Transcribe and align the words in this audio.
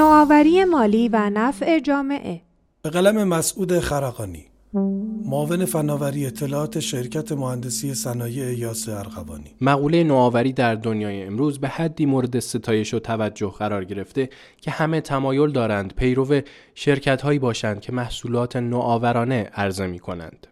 نوآوری 0.00 0.64
مالی 0.64 1.08
و 1.08 1.30
نفع 1.30 1.78
جامعه. 1.78 2.40
به 2.82 2.90
قلم 2.90 3.28
مسعود 3.28 3.78
خرقانی. 3.78 4.46
معاون 5.24 5.64
فناوری 5.64 6.26
اطلاعات 6.26 6.80
شرکت 6.80 7.32
مهندسی 7.32 7.94
صنایع 7.94 8.58
یاس 8.58 8.88
ارغوانی. 8.88 9.54
مقوله 9.60 10.04
نوآوری 10.04 10.52
در 10.52 10.74
دنیای 10.74 11.22
امروز 11.22 11.58
به 11.58 11.68
حدی 11.68 12.06
مورد 12.06 12.38
ستایش 12.38 12.94
و 12.94 12.98
توجه 12.98 13.50
قرار 13.58 13.84
گرفته 13.84 14.28
که 14.60 14.70
همه 14.70 15.00
تمایل 15.00 15.50
دارند 15.50 15.94
پیرو 15.94 16.40
شرکت 16.74 17.22
هایی 17.22 17.38
باشند 17.38 17.80
که 17.80 17.92
محصولات 17.92 18.56
نوآورانه 18.56 19.50
عرضه 19.54 19.86
می 19.86 19.98
کنند. 19.98 20.46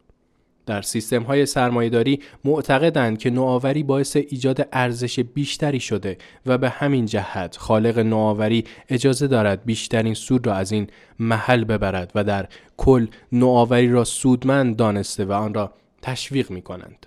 در 0.68 0.82
سیستم 0.82 1.22
های 1.22 1.46
سرمایهداری 1.46 2.20
معتقدند 2.44 3.18
که 3.18 3.30
نوآوری 3.30 3.82
باعث 3.82 4.16
ایجاد 4.16 4.68
ارزش 4.72 5.20
بیشتری 5.20 5.80
شده 5.80 6.18
و 6.46 6.59
به 6.59 6.68
همین 6.68 7.06
جهت 7.06 7.56
خالق 7.56 7.98
نوآوری 7.98 8.64
اجازه 8.88 9.26
دارد 9.26 9.64
بیشترین 9.64 10.14
سود 10.14 10.46
را 10.46 10.54
از 10.54 10.73
این 10.73 10.86
محل 11.18 11.64
ببرد 11.64 12.12
و 12.14 12.24
در 12.24 12.48
کل 12.76 13.06
نوآوری 13.32 13.88
را 13.88 14.04
سودمند 14.04 14.76
دانسته 14.76 15.24
و 15.24 15.32
آن 15.32 15.54
را 15.54 15.73
تشویق 16.02 16.50
می 16.50 16.62
کنند. 16.62 17.06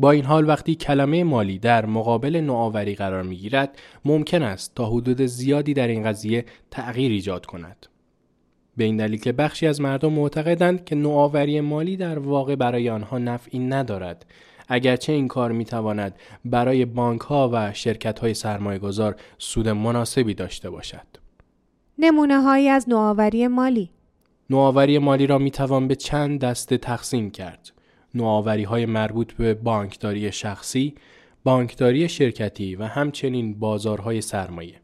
با 0.00 0.10
این 0.10 0.24
حال 0.24 0.48
وقتی 0.48 0.74
کلمه 0.74 1.24
مالی 1.24 1.58
در 1.58 1.86
مقابل 1.86 2.36
نوآوری 2.36 2.94
قرار 2.94 3.22
می 3.22 3.36
گیرد 3.36 3.78
ممکن 4.04 4.42
است 4.42 4.74
تا 4.74 4.86
حدود 4.86 5.22
زیادی 5.22 5.74
در 5.74 5.88
این 5.88 6.02
قضیه 6.04 6.44
تغییر 6.70 7.12
ایجاد 7.12 7.46
کند. 7.46 7.86
به 8.76 8.84
این 8.84 8.96
دلیل 8.96 9.20
که 9.20 9.32
بخشی 9.32 9.66
از 9.66 9.80
مردم 9.80 10.12
معتقدند 10.12 10.84
که 10.84 10.94
نوآوری 10.94 11.60
مالی 11.60 11.96
در 11.96 12.18
واقع 12.18 12.56
برای 12.56 12.90
آنها 12.90 13.18
نفعی 13.18 13.58
ندارد 13.58 14.26
اگرچه 14.68 15.12
این 15.12 15.28
کار 15.28 15.52
می 15.52 15.64
تواند 15.64 16.14
برای 16.44 16.84
بانک 16.84 17.20
ها 17.20 17.50
و 17.52 17.72
شرکت 17.72 18.18
های 18.18 18.34
سرمایه 18.34 18.78
گذار 18.78 19.16
سود 19.38 19.68
مناسبی 19.68 20.34
داشته 20.34 20.70
باشد. 20.70 21.06
نمونه 21.98 22.40
هایی 22.40 22.68
از 22.68 22.88
نوآوری 22.88 23.46
مالی 23.46 23.90
نوآوری 24.50 24.98
مالی 24.98 25.26
را 25.26 25.38
می 25.38 25.50
توان 25.50 25.88
به 25.88 25.94
چند 25.94 26.40
دسته 26.40 26.78
تقسیم 26.78 27.30
کرد. 27.30 27.72
نوآوری 28.14 28.62
های 28.62 28.86
مربوط 28.86 29.32
به 29.32 29.54
بانکداری 29.54 30.32
شخصی، 30.32 30.94
بانکداری 31.44 32.08
شرکتی 32.08 32.76
و 32.76 32.84
همچنین 32.84 33.58
بازارهای 33.58 34.20
سرمایه. 34.20 34.83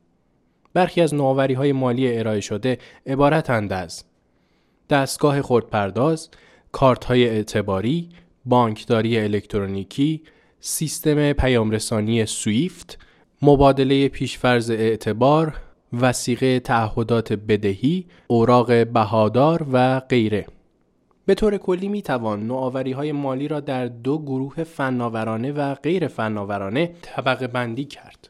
برخی 0.75 1.01
از 1.01 1.15
نوآوری 1.15 1.55
های 1.55 1.73
مالی 1.73 2.19
ارائه 2.19 2.41
شده 2.41 2.79
عبارتند 3.07 3.73
از 3.73 4.05
دستگاه 4.91 5.43
خردپرداز، 5.43 6.29
کارت 6.73 7.05
های 7.05 7.29
اعتباری، 7.29 8.09
بانکداری 8.45 9.19
الکترونیکی، 9.19 10.23
سیستم 10.61 11.33
پیامرسانی 11.33 12.27
سویفت، 12.27 12.99
مبادله 13.43 14.09
پیشفرز 14.09 14.71
اعتبار، 14.71 15.57
وسیقه 16.01 16.61
تعهدات 16.61 17.33
بدهی، 17.33 18.07
اوراق 18.27 18.87
بهادار 18.87 19.67
و 19.73 20.01
غیره. 20.01 20.47
به 21.27 21.35
طور 21.35 21.57
کلی 21.57 21.89
می 21.89 22.03
توان 22.03 22.47
نوآوری 22.47 22.93
های 22.93 23.13
مالی 23.13 23.49
را 23.49 23.61
در 23.61 23.87
دو 23.87 24.19
گروه 24.19 24.65
فناورانه 24.65 25.53
و 25.53 25.75
غیر 25.75 26.09
فناورانه 26.09 26.91
طبقه 27.03 27.47
بندی 27.47 27.85
کرد. 27.85 28.30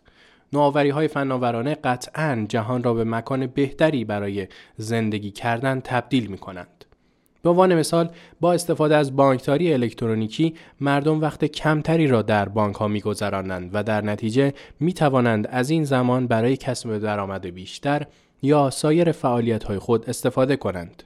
نوآوری 0.52 0.90
های 0.90 1.08
فناورانه 1.08 1.74
قطعا 1.74 2.46
جهان 2.48 2.82
را 2.82 2.94
به 2.94 3.04
مکان 3.04 3.46
بهتری 3.46 4.04
برای 4.04 4.48
زندگی 4.76 5.30
کردن 5.30 5.80
تبدیل 5.80 6.26
می 6.26 6.38
کنند. 6.38 6.84
به 7.42 7.50
عنوان 7.50 7.74
مثال 7.74 8.10
با 8.40 8.52
استفاده 8.52 8.96
از 8.96 9.16
بانکداری 9.16 9.72
الکترونیکی 9.72 10.54
مردم 10.80 11.20
وقت 11.20 11.44
کمتری 11.44 12.06
را 12.06 12.22
در 12.22 12.48
بانک 12.48 12.76
ها 12.76 12.88
می 12.88 13.00
گذرانند 13.00 13.70
و 13.72 13.82
در 13.82 14.00
نتیجه 14.00 14.52
می 14.80 14.92
توانند 14.92 15.46
از 15.46 15.70
این 15.70 15.84
زمان 15.84 16.26
برای 16.26 16.56
کسب 16.56 16.98
درآمد 16.98 17.46
بیشتر 17.46 18.06
یا 18.42 18.70
سایر 18.70 19.12
فعالیت 19.12 19.64
های 19.64 19.78
خود 19.78 20.10
استفاده 20.10 20.56
کنند. 20.56 21.02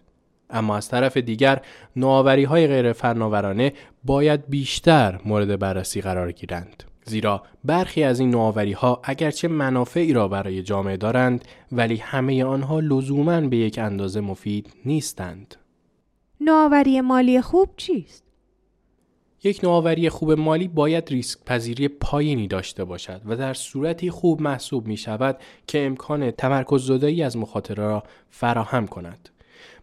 اما 0.50 0.76
از 0.76 0.88
طرف 0.88 1.16
دیگر 1.16 1.60
نوآوری 1.96 2.44
های 2.44 2.66
غیر 2.66 2.92
فناورانه 2.92 3.72
باید 4.04 4.48
بیشتر 4.48 5.20
مورد 5.24 5.58
بررسی 5.58 6.00
قرار 6.00 6.32
گیرند. 6.32 6.84
زیرا 7.04 7.42
برخی 7.64 8.02
از 8.02 8.20
این 8.20 8.30
نوآوری 8.30 8.72
ها 8.72 9.00
اگرچه 9.04 9.48
منافعی 9.48 10.12
را 10.12 10.28
برای 10.28 10.62
جامعه 10.62 10.96
دارند 10.96 11.44
ولی 11.72 11.96
همه 11.96 12.44
آنها 12.44 12.80
لزوما 12.80 13.40
به 13.40 13.56
یک 13.56 13.78
اندازه 13.78 14.20
مفید 14.20 14.72
نیستند. 14.84 15.56
نوآوری 16.40 17.00
مالی 17.00 17.40
خوب 17.40 17.68
چیست؟ 17.76 18.24
یک 19.44 19.64
نوآوری 19.64 20.08
خوب 20.08 20.32
مالی 20.32 20.68
باید 20.68 21.08
ریسک 21.08 21.38
پذیری 21.46 21.88
پایینی 21.88 22.48
داشته 22.48 22.84
باشد 22.84 23.20
و 23.26 23.36
در 23.36 23.54
صورتی 23.54 24.10
خوب 24.10 24.42
محسوب 24.42 24.86
می 24.86 24.96
شود 24.96 25.38
که 25.66 25.86
امکان 25.86 26.30
تمرکز 26.30 26.86
زدایی 26.86 27.22
از 27.22 27.36
مخاطره 27.36 27.84
را 27.84 28.02
فراهم 28.30 28.86
کند. 28.86 29.28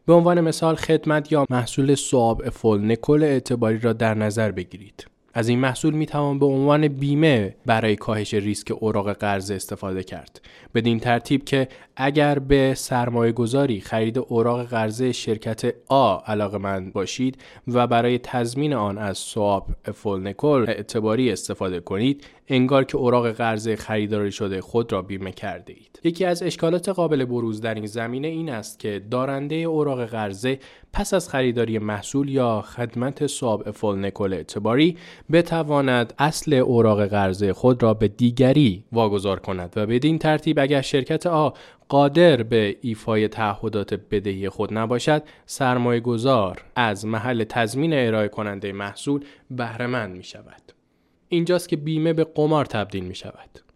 به 0.06 0.14
عنوان 0.14 0.42
مثال 0.42 0.76
خدمت 0.76 1.32
یا 1.32 1.46
محصول 1.50 1.96
سواب 1.96 2.42
افول 2.46 2.92
نکل 2.92 3.24
اعتباری 3.24 3.80
را 3.80 3.94
در 3.94 4.14
نظر 4.14 4.52
بگیرید. 4.52 5.06
از 5.34 5.48
این 5.48 5.60
محصول 5.60 5.94
می 5.94 6.06
توان 6.06 6.40
به 6.40 6.46
عنوان 6.46 6.88
بیمه 6.88 7.56
برای 7.66 7.96
کاهش 7.96 8.34
ریسک 8.34 8.72
اوراق 8.72 9.14
قرض 9.14 9.52
استفاده 9.52 10.04
کرد 10.04 10.42
بدین 10.76 11.00
ترتیب 11.00 11.44
که 11.46 11.68
اگر 11.96 12.40
به 12.40 12.74
سرمایه 12.78 13.32
گذاری 13.32 13.82
خرید 13.82 14.18
اوراق 14.18 14.64
قرضه 14.64 15.12
شرکت 15.12 15.74
آ 15.90 16.18
علاقه 16.18 16.58
من 16.58 16.92
باشید 16.92 17.38
و 17.68 17.88
برای 17.88 18.18
تضمین 18.18 18.74
آن 18.74 18.98
از 18.98 19.18
سواب 19.18 19.68
نکل 20.06 20.66
اعتباری 20.68 21.32
استفاده 21.32 21.80
کنید 21.80 22.24
انگار 22.48 22.84
که 22.84 22.98
اوراق 22.98 23.32
قرضه 23.32 23.76
خریداری 23.76 24.32
شده 24.32 24.62
خود 24.62 24.94
را 24.94 25.02
بیمه 25.02 25.32
کرده 25.32 25.74
اید. 25.74 26.00
یکی 26.04 26.26
از 26.26 26.44
اشکالات 26.44 26.90
قابل 26.90 27.26
بروز 27.26 27.62
در 27.62 27.74
این 27.74 27.86
زمینه 27.86 28.28
این 28.28 28.50
است 28.50 28.80
که 28.80 29.02
دارنده 29.12 29.56
اوراق 29.56 30.06
قرضه 30.06 30.60
پس 30.94 31.14
از 31.14 31.30
خریداری 31.30 31.80
محصول 31.80 32.30
یا 32.30 32.62
خدمت 32.62 33.28
سواب 33.28 33.86
نکل 33.86 34.34
اعتباری 34.34 34.98
بتواند 35.32 36.14
اصل 36.18 36.54
اوراق 36.54 37.06
قرضه 37.06 37.54
خود 37.54 37.84
را 37.84 37.94
به 37.94 38.08
دیگری 38.08 38.84
واگذار 38.92 39.40
کند 39.40 39.74
و 39.76 39.86
بدین 39.86 40.20
ترتیب 40.20 40.60
اگر 40.60 40.82
شرکت 40.82 41.28
آ 41.28 41.50
قادر 41.90 42.44
به 42.44 42.78
ایفای 42.82 43.28
تعهدات 43.28 43.94
بدهی 43.94 44.50
خود 44.50 44.74
نباشد 44.74 45.24
سرمایه 45.46 46.00
گذار 46.00 46.64
از 46.76 47.06
محل 47.06 47.44
تضمین 47.44 47.94
ارائه 47.94 48.28
کننده 48.28 48.72
محصول 48.72 49.26
بهرهمند 49.52 50.16
می 50.16 50.24
شود. 50.24 50.62
اینجاست 51.28 51.70
که 51.70 51.76
بیمه 51.76 52.14
به 52.14 52.24
قمار 52.24 52.66
تبدیل 52.66 53.04
می 53.04 53.16
شود. 53.16 53.71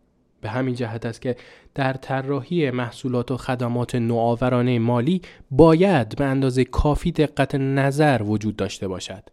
به 0.46 0.52
همین 0.52 0.76
جهت 0.76 1.06
است 1.06 1.22
که 1.22 1.36
در 1.76 1.94
طراحی 1.94 2.72
محصولات 2.72 3.32
و 3.32 3.38
خدمات 3.38 3.96
نوآورانه 3.96 4.80
مالی 4.80 5.22
باید 5.52 6.16
به 6.16 6.26
اندازه 6.26 6.64
کافی 6.64 7.12
دقت 7.12 7.56
نظر 7.56 8.22
وجود 8.24 8.56
داشته 8.56 8.88
باشد 8.88 9.24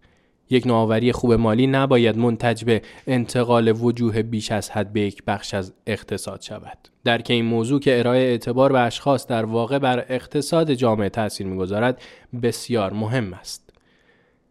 یک 0.51 0.67
نوآوری 0.67 1.13
خوب 1.13 1.33
مالی 1.33 1.67
نباید 1.67 2.19
منتج 2.19 2.65
به 2.65 2.83
انتقال 3.07 3.73
وجوه 3.81 4.23
بیش 4.23 4.53
از 4.53 4.71
حد 4.71 4.93
به 4.93 5.01
یک 5.01 5.23
بخش 5.25 5.55
از 5.55 5.73
اقتصاد 5.87 6.43
شود. 6.43 6.79
در 7.05 7.23
که 7.23 7.35
این 7.35 7.45
موضوع 7.45 7.81
که 7.81 7.99
ارائه 7.99 8.21
اعتبار 8.21 8.73
به 8.73 8.81
اشخاص 8.81 9.27
در 9.27 9.45
واقع 9.45 9.79
بر 9.79 10.05
اقتصاد 10.09 10.73
جامعه 10.73 11.09
تاثیر 11.09 11.47
می‌گذارد 11.47 12.03
بسیار 12.43 12.93
مهم 12.93 13.35
است. 13.35 13.71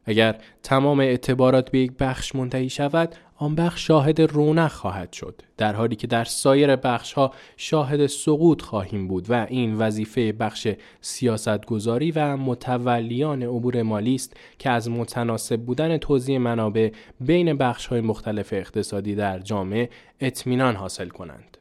اگر 0.06 0.36
تمام 0.64 1.00
اعتبارات 1.00 1.72
به 1.72 1.80
یک 1.80 1.92
بخش 2.00 2.36
منتهی 2.36 2.70
شود 2.70 3.16
آن 3.42 3.56
بخش 3.56 3.88
شاهد 3.88 4.22
رونق 4.22 4.72
خواهد 4.72 5.14
شد 5.14 5.42
در 5.58 5.74
حالی 5.76 5.96
که 5.96 6.08
در 6.08 6.24
سایر 6.24 6.76
بخش 6.76 7.14
ها 7.14 7.34
شاهد 7.58 8.08
سقوط 8.08 8.62
خواهیم 8.62 9.08
بود 9.08 9.30
و 9.30 9.46
این 9.50 9.78
وظیفه 9.78 10.32
بخش 10.32 10.68
سیاستگذاری 11.02 12.12
و 12.12 12.38
متولیان 12.38 13.44
امور 13.44 13.82
مالی 13.82 14.16
است 14.16 14.38
که 14.60 14.70
از 14.70 14.90
متناسب 14.90 15.62
بودن 15.62 15.98
توزیع 15.98 16.38
منابع 16.38 16.90
بین 17.20 17.58
بخش 17.58 17.86
های 17.86 18.02
مختلف 18.02 18.54
اقتصادی 18.54 19.16
در 19.16 19.40
جامعه 19.40 19.90
اطمینان 20.20 20.76
حاصل 20.76 21.08
کنند. 21.10 21.58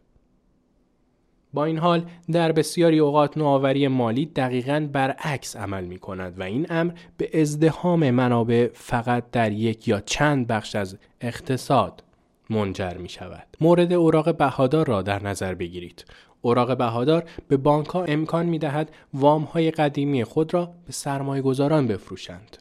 با 1.54 1.64
این 1.64 1.78
حال 1.78 2.04
در 2.32 2.52
بسیاری 2.52 2.98
اوقات 2.98 3.38
نوآوری 3.38 3.88
مالی 3.88 4.26
دقیقا 4.26 4.88
برعکس 4.92 5.56
عمل 5.56 5.84
می 5.84 5.98
کند 5.98 6.40
و 6.40 6.42
این 6.42 6.66
امر 6.70 6.92
به 7.16 7.40
ازدهام 7.40 8.10
منابع 8.10 8.68
فقط 8.74 9.30
در 9.32 9.52
یک 9.52 9.88
یا 9.88 10.00
چند 10.00 10.46
بخش 10.46 10.76
از 10.76 10.98
اقتصاد 11.20 12.02
منجر 12.50 12.94
می 12.94 13.08
شود. 13.08 13.46
مورد 13.60 13.92
اوراق 13.92 14.36
بهادار 14.36 14.86
را 14.86 15.02
در 15.02 15.22
نظر 15.22 15.54
بگیرید. 15.54 16.04
اوراق 16.42 16.76
بهادار 16.76 17.24
به 17.48 17.56
بانک 17.56 17.86
ها 17.86 18.04
امکان 18.04 18.46
می 18.46 18.58
دهد 18.58 18.90
وام 19.14 19.42
های 19.42 19.70
قدیمی 19.70 20.24
خود 20.24 20.54
را 20.54 20.66
به 20.86 20.92
سرمایه 20.92 21.42
گذاران 21.42 21.86
بفروشند. 21.86 22.56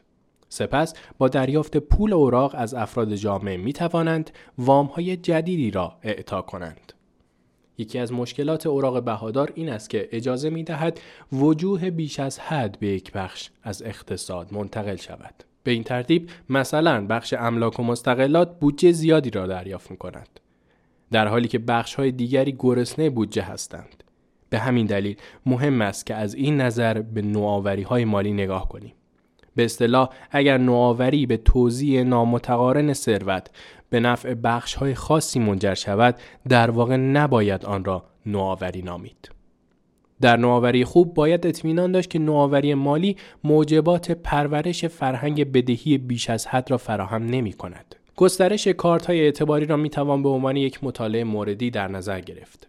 سپس 0.48 0.94
با 1.18 1.28
دریافت 1.28 1.76
پول 1.76 2.12
اوراق 2.12 2.54
از 2.54 2.74
افراد 2.74 3.14
جامعه 3.14 3.56
می 3.56 3.72
توانند 3.72 4.30
وام 4.58 4.86
های 4.86 5.16
جدیدی 5.16 5.70
را 5.70 5.96
اعطا 6.02 6.42
کنند. 6.42 6.92
یکی 7.80 7.98
از 7.98 8.12
مشکلات 8.12 8.66
اوراق 8.66 9.04
بهادار 9.04 9.52
این 9.54 9.68
است 9.68 9.90
که 9.90 10.08
اجازه 10.12 10.50
می 10.50 10.64
دهد 10.64 11.00
وجوه 11.32 11.90
بیش 11.90 12.20
از 12.20 12.38
حد 12.38 12.78
به 12.80 12.86
یک 12.86 13.12
بخش 13.12 13.50
از 13.62 13.82
اقتصاد 13.82 14.52
منتقل 14.52 14.96
شود. 14.96 15.34
به 15.62 15.70
این 15.70 15.82
ترتیب 15.82 16.30
مثلا 16.48 17.06
بخش 17.06 17.34
املاک 17.38 17.80
و 17.80 17.82
مستقلات 17.82 18.60
بودجه 18.60 18.92
زیادی 18.92 19.30
را 19.30 19.46
دریافت 19.46 19.90
می 19.90 19.96
کند. 19.96 20.40
در 21.10 21.28
حالی 21.28 21.48
که 21.48 21.58
بخش 21.58 21.94
های 21.94 22.12
دیگری 22.12 22.52
گرسنه 22.58 23.10
بودجه 23.10 23.42
هستند. 23.42 24.04
به 24.50 24.58
همین 24.58 24.86
دلیل 24.86 25.16
مهم 25.46 25.82
است 25.82 26.06
که 26.06 26.14
از 26.14 26.34
این 26.34 26.60
نظر 26.60 27.02
به 27.02 27.22
نوآوری 27.22 27.82
های 27.82 28.04
مالی 28.04 28.32
نگاه 28.32 28.68
کنیم. 28.68 28.92
به 29.56 29.64
اصطلاح 29.64 30.10
اگر 30.30 30.58
نوآوری 30.58 31.26
به 31.26 31.36
توزیع 31.36 32.02
نامتقارن 32.02 32.92
ثروت 32.92 33.50
به 33.90 34.00
نفع 34.00 34.34
بخش 34.34 34.74
های 34.74 34.94
خاصی 34.94 35.38
منجر 35.38 35.74
شود 35.74 36.16
در 36.48 36.70
واقع 36.70 36.96
نباید 36.96 37.64
آن 37.64 37.84
را 37.84 38.04
نوآوری 38.26 38.82
نامید. 38.82 39.30
در 40.20 40.36
نوآوری 40.36 40.84
خوب 40.84 41.14
باید 41.14 41.46
اطمینان 41.46 41.92
داشت 41.92 42.10
که 42.10 42.18
نوآوری 42.18 42.74
مالی 42.74 43.16
موجبات 43.44 44.10
پرورش 44.10 44.84
فرهنگ 44.84 45.52
بدهی 45.52 45.98
بیش 45.98 46.30
از 46.30 46.46
حد 46.46 46.70
را 46.70 46.76
فراهم 46.78 47.26
نمی 47.26 47.52
کند. 47.52 47.96
گسترش 48.16 48.68
کارت 48.68 49.06
های 49.06 49.20
اعتباری 49.20 49.66
را 49.66 49.76
می 49.76 49.90
توان 49.90 50.22
به 50.22 50.28
عنوان 50.28 50.56
یک 50.56 50.84
مطالعه 50.84 51.24
موردی 51.24 51.70
در 51.70 51.88
نظر 51.88 52.20
گرفت. 52.20 52.68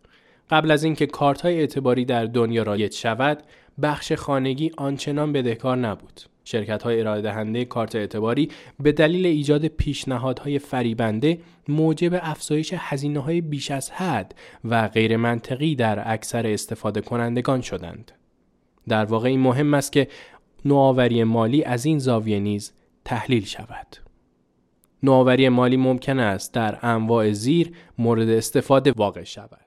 قبل 0.49 0.71
از 0.71 0.83
اینکه 0.83 1.05
کارت 1.05 1.41
های 1.41 1.59
اعتباری 1.59 2.05
در 2.05 2.25
دنیا 2.25 2.63
رایج 2.63 2.93
شود، 2.93 3.43
بخش 3.81 4.11
خانگی 4.11 4.71
آنچنان 4.77 5.33
بدهکار 5.33 5.77
نبود. 5.77 6.21
شرکت 6.43 6.83
های 6.83 6.99
ارائه 6.99 7.21
دهنده 7.21 7.65
کارت 7.65 7.95
اعتباری 7.95 8.49
به 8.79 8.91
دلیل 8.91 9.25
ایجاد 9.25 9.65
پیشنهادهای 9.65 10.59
فریبنده 10.59 11.39
موجب 11.67 12.19
افزایش 12.21 12.73
هزینه 12.77 13.19
های 13.19 13.41
بیش 13.41 13.71
از 13.71 13.91
حد 13.91 14.35
و 14.65 14.87
غیر 14.87 15.17
منطقی 15.17 15.75
در 15.75 16.13
اکثر 16.13 16.47
استفاده 16.47 17.01
کنندگان 17.01 17.61
شدند. 17.61 18.11
در 18.87 19.05
واقع 19.05 19.29
این 19.29 19.39
مهم 19.39 19.73
است 19.73 19.91
که 19.91 20.07
نوآوری 20.65 21.23
مالی 21.23 21.63
از 21.63 21.85
این 21.85 21.99
زاویه 21.99 22.39
نیز 22.39 22.71
تحلیل 23.05 23.45
شود. 23.45 23.97
نوآوری 25.03 25.49
مالی 25.49 25.77
ممکن 25.77 26.19
است 26.19 26.53
در 26.53 26.77
انواع 26.81 27.31
زیر 27.31 27.71
مورد 27.97 28.29
استفاده 28.29 28.91
واقع 28.91 29.23
شود. 29.23 29.65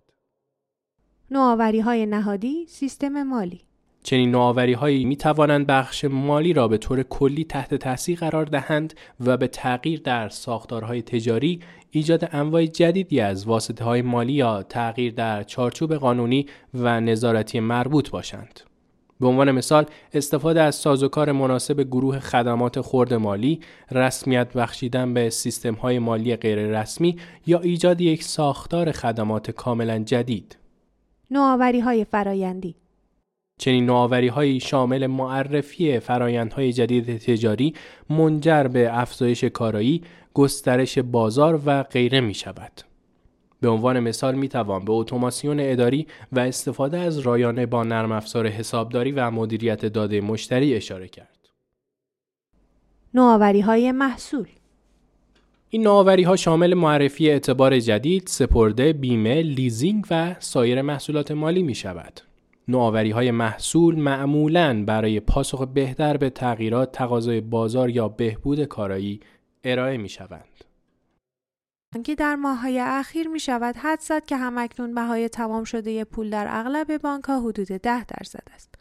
نوآوری 1.31 1.81
های 1.81 2.07
نهادی 2.07 2.67
سیستم 2.67 3.23
مالی 3.23 3.61
چنین 4.07 4.31
نوآوری 4.31 4.73
هایی 4.73 5.05
می 5.05 5.17
توانند 5.17 5.67
بخش 5.67 6.05
مالی 6.05 6.53
را 6.53 6.69
به 6.69 6.79
طور 6.79 7.03
کلی 7.03 7.45
تحت 7.45 7.75
تاثیر 7.75 8.19
قرار 8.19 8.45
دهند 8.45 8.95
و 9.21 9.37
به 9.37 9.49
تغییر 9.49 10.01
در 10.01 10.29
ساختارهای 10.29 11.03
تجاری، 11.03 11.61
ایجاد 11.91 12.29
انواع 12.33 12.67
جدیدی 12.67 13.21
از 13.21 13.47
واسطه 13.47 13.85
های 13.85 14.03
مالی 14.03 14.33
یا 14.33 14.63
تغییر 14.63 15.13
در 15.13 15.43
چارچوب 15.43 15.95
قانونی 15.95 16.47
و 16.75 17.01
نظارتی 17.01 17.61
مربوط 17.61 18.11
باشند. 18.11 18.61
به 19.21 19.27
عنوان 19.27 19.51
مثال 19.51 19.87
استفاده 20.13 20.63
از 20.63 20.75
سازوکار 20.75 21.33
مناسب 21.33 21.81
گروه 21.81 22.19
خدمات 22.19 22.81
خورد 22.81 23.15
مالی، 23.15 23.61
رسمیت 23.91 24.53
بخشیدن 24.53 25.15
به 25.15 25.31
سیستم 25.31 25.75
های 25.75 25.99
مالی 25.99 26.37
غیررسمی 26.37 27.17
یا 27.47 27.61
ایجاد 27.61 28.01
یک 28.01 28.23
ساختار 28.23 28.93
خدمات 28.93 29.51
کاملا 29.51 29.99
جدید. 29.99 30.59
نوآوری 31.31 31.81
های 31.81 32.05
فرایندی 32.05 32.77
چنین 33.59 33.87
نوآوری 33.87 34.61
شامل 34.61 35.07
معرفی 35.07 36.01
فرایندهای 36.01 36.73
جدید 36.73 37.19
تجاری 37.19 37.75
منجر 38.11 38.63
به 38.63 38.99
افزایش 38.99 39.45
کارایی، 39.45 40.03
گسترش 40.35 40.99
بازار 40.99 41.61
و 41.67 41.83
غیره 41.83 42.21
می 42.21 42.35
شود. 42.35 42.73
به 43.61 43.69
عنوان 43.69 44.01
مثال 44.01 44.35
می 44.35 44.49
توان 44.49 44.85
به 44.85 44.93
اتوماسیون 44.93 45.57
اداری 45.61 46.07
و 46.33 46.41
استفاده 46.41 46.99
از 46.99 47.19
رایانه 47.19 47.67
با 47.67 47.85
نرم 47.85 48.13
افزار 48.13 48.49
حسابداری 48.49 49.13
و 49.13 49.31
مدیریت 49.31 49.87
داده 49.87 50.21
مشتری 50.21 50.75
اشاره 50.75 51.09
کرد. 51.09 51.49
نوآوری 53.15 53.61
های 53.61 53.93
محصول 53.93 54.49
این 55.71 55.83
نوآوری 55.83 56.23
ها 56.23 56.37
شامل 56.37 56.75
معرفی 56.75 57.31
اعتبار 57.31 57.79
جدید، 57.79 58.27
سپرده، 58.27 58.93
بیمه، 58.93 59.43
لیزینگ 59.43 60.07
و 60.11 60.37
سایر 60.39 60.83
محصولات 60.83 61.31
مالی 61.31 61.63
می 61.63 61.75
شود. 61.75 62.21
نوآوری 62.69 63.11
های 63.11 63.31
محصول 63.31 63.99
معمولاً 64.01 64.85
برای 64.85 65.21
پاسخ 65.21 65.67
بهتر 65.67 66.17
به 66.17 66.31
تغییرات 66.31 66.93
تقاضای 66.93 67.41
بازار 67.41 67.91
یا 67.91 68.09
بهبود 68.09 68.65
کارایی 68.65 69.21
ارائه 69.65 69.97
می 69.97 70.09
شوند. 70.09 70.45
که 72.05 72.15
در 72.15 72.35
ماههای 72.35 72.81
اخیر 72.81 73.29
می 73.29 73.41
شود 73.41 73.77
حد 73.77 74.01
زد 74.01 74.27
که 74.27 74.37
همکنون 74.37 74.95
بهای 74.95 75.29
تمام 75.29 75.65
شده 75.65 76.05
پول 76.05 76.31
در 76.31 76.47
اغلب 76.49 76.99
بانک 76.99 77.25
ها 77.25 77.41
حدود 77.41 77.67
ده 77.67 78.05
درصد 78.05 78.43
است. 78.55 78.75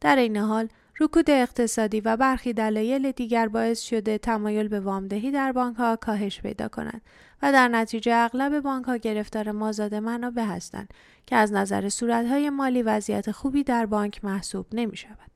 در 0.00 0.16
این 0.16 0.36
حال 0.36 0.68
رکود 1.00 1.30
اقتصادی 1.30 2.00
و 2.00 2.16
برخی 2.16 2.52
دلایل 2.52 3.10
دیگر 3.12 3.48
باعث 3.48 3.80
شده 3.80 4.18
تمایل 4.18 4.68
به 4.68 4.80
وامدهی 4.80 5.30
در 5.30 5.52
بانک 5.52 5.76
ها 5.76 5.96
کاهش 5.96 6.40
پیدا 6.40 6.68
کنند 6.68 7.02
و 7.42 7.52
در 7.52 7.68
نتیجه 7.68 8.14
اغلب 8.14 8.60
بانک 8.60 8.84
ها 8.84 8.96
گرفتار 8.96 9.50
مازاد 9.50 9.94
منابع 9.94 10.44
هستند 10.44 10.94
که 11.26 11.36
از 11.36 11.52
نظر 11.52 11.88
صورتهای 11.88 12.50
مالی 12.50 12.82
وضعیت 12.82 13.30
خوبی 13.30 13.64
در 13.64 13.86
بانک 13.86 14.24
محسوب 14.24 14.66
نمی 14.72 14.96
شود. 14.96 15.30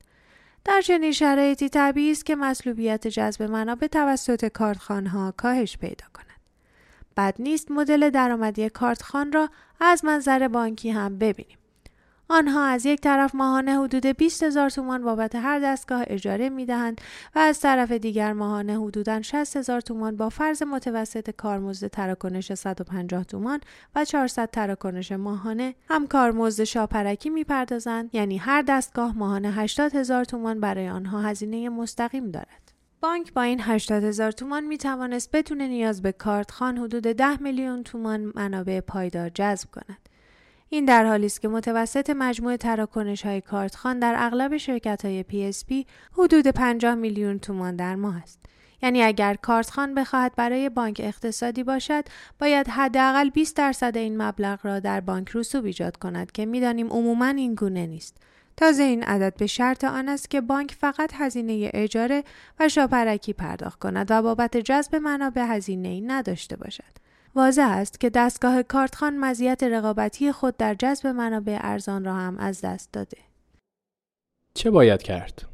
در 0.65 0.81
چنین 0.81 1.11
شرایطی 1.11 1.69
طبیعی 1.69 2.11
است 2.11 2.25
که 2.25 2.35
مسلوبیت 2.35 3.07
جذب 3.07 3.43
منابع 3.43 3.87
توسط 3.87 4.45
کارتخانها 4.45 5.33
کاهش 5.37 5.77
پیدا 5.77 6.05
کند. 6.13 6.39
بد 7.17 7.35
نیست 7.39 7.71
مدل 7.71 8.09
درآمدی 8.09 8.69
کارتخان 8.69 9.31
را 9.31 9.49
از 9.79 10.05
منظر 10.05 10.47
بانکی 10.47 10.89
هم 10.89 11.17
ببینیم. 11.17 11.57
آنها 12.31 12.65
از 12.65 12.85
یک 12.85 13.01
طرف 13.01 13.35
ماهانه 13.35 13.79
حدود 13.79 14.05
20 14.05 14.43
هزار 14.43 14.69
تومان 14.69 15.03
بابت 15.03 15.35
هر 15.35 15.59
دستگاه 15.59 16.03
اجاره 16.07 16.49
می 16.49 16.65
دهند 16.65 17.01
و 17.35 17.39
از 17.39 17.59
طرف 17.59 17.91
دیگر 17.91 18.33
ماهانه 18.33 18.81
حدوداً 18.81 19.21
60 19.21 19.57
هزار 19.57 19.81
تومان 19.81 20.15
با 20.15 20.29
فرض 20.29 20.63
متوسط 20.63 21.29
کارمزد 21.29 21.87
تراکنش 21.87 22.53
150 22.53 23.23
تومان 23.23 23.59
و 23.95 24.05
400 24.05 24.49
تراکنش 24.49 25.11
ماهانه 25.11 25.75
هم 25.89 26.07
کارمزد 26.07 26.63
شاپرکی 26.63 27.29
می 27.29 27.43
پردازند 27.43 28.15
یعنی 28.15 28.37
هر 28.37 28.61
دستگاه 28.61 29.17
ماهانه 29.17 29.51
80 29.51 29.95
هزار 29.95 30.25
تومان 30.25 30.59
برای 30.59 30.89
آنها 30.89 31.21
هزینه 31.21 31.69
مستقیم 31.69 32.31
دارد. 32.31 32.71
بانک 33.01 33.33
با 33.33 33.41
این 33.41 33.61
80 33.61 34.03
هزار 34.03 34.31
تومان 34.31 34.63
می 34.63 34.77
توانست 34.77 35.29
بدون 35.33 35.61
نیاز 35.61 36.01
به 36.01 36.11
کارت 36.11 36.51
خان 36.51 36.77
حدود 36.77 37.03
10 37.03 37.41
میلیون 37.41 37.83
تومان 37.83 38.31
منابع 38.35 38.79
پایدار 38.79 39.29
جذب 39.29 39.69
کند. 39.71 40.00
این 40.73 40.85
در 40.85 41.05
حالی 41.05 41.25
است 41.25 41.41
که 41.41 41.47
متوسط 41.47 42.09
مجموع 42.09 42.57
تراکنش 42.57 43.25
های 43.25 43.41
کارتخان 43.41 43.99
در 43.99 44.15
اغلب 44.17 44.57
شرکت 44.57 45.05
های 45.05 45.25
PSP 45.31 45.87
حدود 46.13 46.47
50 46.47 46.95
میلیون 46.95 47.39
تومان 47.39 47.75
در 47.75 47.95
ماه 47.95 48.17
است. 48.17 48.39
یعنی 48.83 49.03
اگر 49.03 49.33
کارتخان 49.33 49.95
بخواهد 49.95 50.35
برای 50.35 50.69
بانک 50.69 51.01
اقتصادی 51.03 51.63
باشد 51.63 52.05
باید 52.39 52.67
حداقل 52.67 53.29
20 53.29 53.55
درصد 53.55 53.97
این 53.97 54.21
مبلغ 54.21 54.59
را 54.63 54.79
در 54.79 54.99
بانک 54.99 55.31
رسوب 55.33 55.65
ایجاد 55.65 55.97
کند 55.97 56.31
که 56.31 56.45
می‌دانیم 56.45 56.87
عموما 56.87 57.27
این 57.27 57.55
گونه 57.55 57.87
نیست 57.87 58.17
تازه 58.57 58.83
این 58.83 59.03
عدد 59.03 59.37
به 59.37 59.47
شرط 59.47 59.83
آن 59.83 60.09
است 60.09 60.29
که 60.29 60.41
بانک 60.41 60.71
فقط 60.71 61.11
هزینه 61.13 61.71
اجاره 61.73 62.23
و 62.59 62.69
شاپرکی 62.69 63.33
پرداخت 63.33 63.79
کند 63.79 64.07
و 64.11 64.21
بابت 64.21 64.57
جذب 64.57 64.95
منابع 64.95 65.45
هزینه 65.49 65.87
ای 65.87 66.01
نداشته 66.01 66.55
باشد 66.55 67.00
واضح 67.35 67.67
است 67.69 67.99
که 67.99 68.09
دستگاه 68.09 68.63
کارتخان 68.63 69.17
مزیت 69.17 69.63
رقابتی 69.63 70.31
خود 70.31 70.57
در 70.57 70.73
جذب 70.73 71.07
منابع 71.07 71.57
ارزان 71.61 72.05
را 72.05 72.13
هم 72.13 72.37
از 72.37 72.61
دست 72.61 72.93
داده. 72.93 73.17
چه 74.53 74.71
باید 74.71 75.01
کرد؟ 75.01 75.51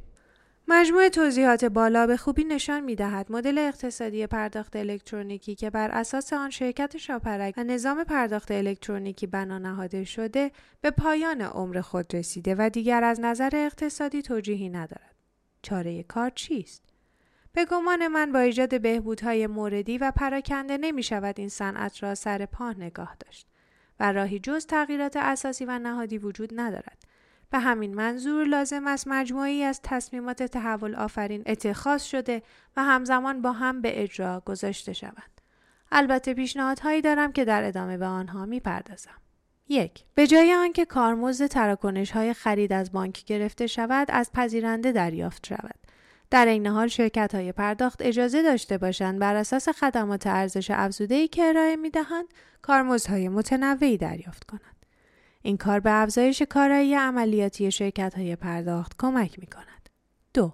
مجموع 0.70 1.10
توضیحات 1.10 1.66
بالا 1.66 2.08
به 2.08 2.18
خوبی 2.18 2.44
نشان 2.44 2.84
می 2.84 2.96
دهد 2.96 3.32
مدل 3.32 3.58
اقتصادی 3.58 4.28
پرداخت 4.28 4.76
الکترونیکی 4.76 5.56
که 5.56 5.70
بر 5.70 5.92
اساس 5.92 6.34
آن 6.34 6.50
شرکت 6.50 6.98
شاپرک 6.98 7.54
و 7.58 7.64
نظام 7.64 8.04
پرداخت 8.04 8.52
الکترونیکی 8.52 9.28
بنا 9.28 9.58
نهاده 9.58 10.04
شده 10.04 10.52
به 10.82 10.92
پایان 10.92 11.42
عمر 11.42 11.82
خود 11.82 12.16
رسیده 12.16 12.56
و 12.56 12.70
دیگر 12.70 13.04
از 13.04 13.20
نظر 13.20 13.50
اقتصادی 13.54 14.22
توجیهی 14.22 14.70
ندارد. 14.70 15.16
چاره 15.62 16.04
کار 16.04 16.30
چیست؟ 16.30 16.87
به 17.58 17.66
گمان 17.66 18.08
من 18.08 18.32
با 18.32 18.40
ایجاد 18.40 18.82
بهبودهای 18.82 19.48
موردی 19.48 19.98
و 19.98 20.12
پراکنده 20.12 20.78
نمی 20.78 21.04
شود 21.04 21.40
این 21.40 21.50
صنعت 21.50 22.04
را 22.04 22.16
سر 22.16 22.46
پا 22.46 22.72
نگاه 22.72 23.16
داشت 23.20 23.48
و 24.00 24.12
راهی 24.12 24.40
جز 24.40 24.66
تغییرات 24.66 25.18
اساسی 25.18 25.66
و 25.66 25.80
نهادی 25.80 26.18
وجود 26.18 26.50
ندارد. 26.56 26.98
به 27.52 27.60
همین 27.60 27.94
منظور 27.94 28.48
لازم 28.48 28.88
است 28.88 29.08
مجموعی 29.08 29.64
از 29.64 29.80
تصمیمات 29.84 30.44
تحول 30.44 30.96
آفرین 30.96 31.44
اتخاذ 31.46 32.04
شده 32.04 32.42
و 32.78 32.84
همزمان 32.84 33.42
با 33.42 33.52
هم 33.52 33.82
به 33.82 34.04
اجرا 34.04 34.44
گذاشته 34.46 34.94
شود. 34.94 35.32
البته 35.92 36.34
پیشنهادهایی 36.34 37.02
دارم 37.02 37.32
که 37.32 37.46
در 37.46 37.64
ادامه 37.64 37.98
به 37.98 38.06
آنها 38.06 38.46
می‌پردازم. 38.46 39.22
یک 39.70 40.04
به 40.16 40.28
جای 40.28 40.54
آنکه 40.54 40.86
کارمزد 40.86 41.48
تراکنش 41.48 42.12
های 42.12 42.34
خرید 42.34 42.74
از 42.74 42.92
بانک 42.92 43.26
گرفته 43.26 43.68
شود 43.68 44.08
از 44.12 44.32
پذیرنده 44.32 44.92
دریافت 44.92 45.48
شود 45.48 45.87
در 46.30 46.46
این 46.46 46.68
حال 46.68 46.88
شرکت 46.88 47.36
های 47.36 47.52
پرداخت 47.52 48.02
اجازه 48.02 48.44
داشته 48.44 48.78
باشند 48.78 49.20
بر 49.20 49.36
اساس 49.36 49.70
خدمات 49.70 50.28
ارزش 50.28 50.72
افزوده 50.72 51.28
که 51.28 51.44
ارائه 51.44 51.76
می 51.76 51.90
دهند 51.90 52.26
کارمزدهای 52.62 53.30
متنوعی 53.30 53.98
دریافت 53.98 54.44
کنند. 54.44 54.86
این 55.42 55.58
کار 55.58 55.80
به 55.80 55.92
افزایش 56.02 56.42
کارایی 56.42 56.96
عملیاتی 56.96 57.72
شرکت 57.72 58.14
های 58.14 58.36
پرداخت 58.36 58.92
کمک 59.00 59.40
می 59.40 59.48
کند. 59.48 59.90
دو 60.34 60.54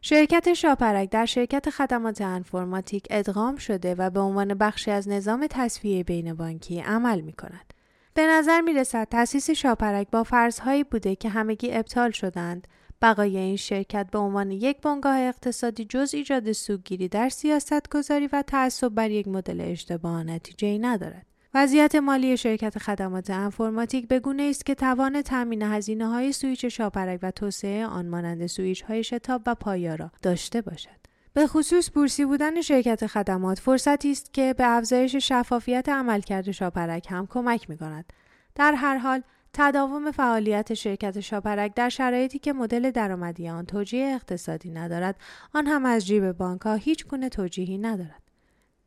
شرکت 0.00 0.54
شاپرک 0.54 1.10
در 1.10 1.26
شرکت 1.26 1.70
خدمات 1.70 2.20
انفورماتیک 2.20 3.06
ادغام 3.10 3.56
شده 3.56 3.94
و 3.94 4.10
به 4.10 4.20
عنوان 4.20 4.54
بخشی 4.54 4.90
از 4.90 5.08
نظام 5.08 5.46
تسویه 5.50 6.04
بین 6.04 6.34
بانکی 6.34 6.80
عمل 6.80 7.20
می 7.20 7.32
کند. 7.32 7.74
به 8.14 8.26
نظر 8.26 8.60
می 8.60 8.72
رسد 8.72 9.08
تأسیس 9.08 9.50
شاپرک 9.50 10.10
با 10.10 10.24
فرضهایی 10.24 10.84
بوده 10.84 11.16
که 11.16 11.28
همگی 11.28 11.72
ابطال 11.72 12.10
شدند 12.10 12.68
بقای 13.04 13.36
این 13.36 13.56
شرکت 13.56 14.06
به 14.10 14.18
عنوان 14.18 14.50
یک 14.50 14.80
بنگاه 14.80 15.18
اقتصادی 15.18 15.84
جز 15.84 16.14
ایجاد 16.14 16.52
سوگیری 16.52 17.08
در 17.08 17.28
سیاست 17.28 17.90
گذاری 17.90 18.26
و 18.32 18.42
تعصب 18.42 18.88
بر 18.88 19.10
یک 19.10 19.28
مدل 19.28 19.60
اشتباه 19.60 20.22
نتیجه 20.22 20.68
ای 20.68 20.78
ندارد. 20.78 21.26
وضعیت 21.54 21.94
مالی 21.94 22.36
شرکت 22.36 22.78
خدمات 22.78 23.30
انفورماتیک 23.30 24.08
به 24.08 24.20
گونه 24.20 24.42
است 24.42 24.66
که 24.66 24.74
توان 24.74 25.22
تامین 25.22 25.62
هزینه 25.62 26.06
های 26.06 26.32
سویچ 26.32 26.64
شاپرک 26.64 27.20
و 27.22 27.30
توسعه 27.30 27.86
آن 27.86 28.06
مانند 28.08 28.46
سویچ 28.46 28.82
های 28.82 29.04
شتاب 29.04 29.42
و 29.46 29.54
پایا 29.54 30.10
داشته 30.22 30.62
باشد. 30.62 31.04
به 31.32 31.46
خصوص 31.46 31.90
بورسی 31.90 32.24
بودن 32.24 32.60
شرکت 32.60 33.06
خدمات 33.06 33.58
فرصتی 33.58 34.10
است 34.10 34.34
که 34.34 34.54
به 34.58 34.76
افزایش 34.76 35.16
شفافیت 35.16 35.88
عملکرد 35.88 36.50
شاپرک 36.50 37.06
هم 37.10 37.26
کمک 37.26 37.70
می 37.70 37.76
کند. 37.76 38.12
در 38.54 38.74
هر 38.74 38.98
حال 38.98 39.22
تداوم 39.54 40.10
فعالیت 40.10 40.74
شرکت 40.74 41.20
شاپرک 41.20 41.74
در 41.74 41.88
شرایطی 41.88 42.38
که 42.38 42.52
مدل 42.52 42.90
درآمدی 42.90 43.48
آن 43.48 43.66
توجیه 43.66 44.06
اقتصادی 44.14 44.70
ندارد 44.70 45.16
آن 45.54 45.66
هم 45.66 45.86
از 45.86 46.06
جیب 46.06 46.32
بانک 46.32 46.60
ها 46.60 46.74
هیچ 46.74 47.06
گونه 47.06 47.28
توجیهی 47.28 47.78
ندارد 47.78 48.22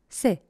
3. 0.08 0.40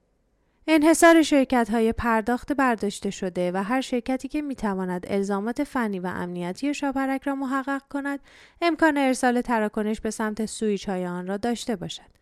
انحصار 0.70 1.22
شرکت 1.22 1.70
های 1.70 1.92
پرداخت 1.92 2.52
برداشته 2.52 3.10
شده 3.10 3.52
و 3.52 3.62
هر 3.62 3.80
شرکتی 3.80 4.28
که 4.28 4.42
می‌تواند 4.42 5.06
الزامات 5.08 5.64
فنی 5.64 5.98
و 5.98 6.06
امنیتی 6.06 6.74
شاپرک 6.74 7.22
را 7.22 7.34
محقق 7.34 7.82
کند 7.90 8.20
امکان 8.62 8.98
ارسال 8.98 9.40
تراکنش 9.40 10.00
به 10.00 10.10
سمت 10.10 10.46
سویچ 10.46 10.88
های 10.88 11.06
آن 11.06 11.26
را 11.26 11.36
داشته 11.36 11.76
باشد. 11.76 12.18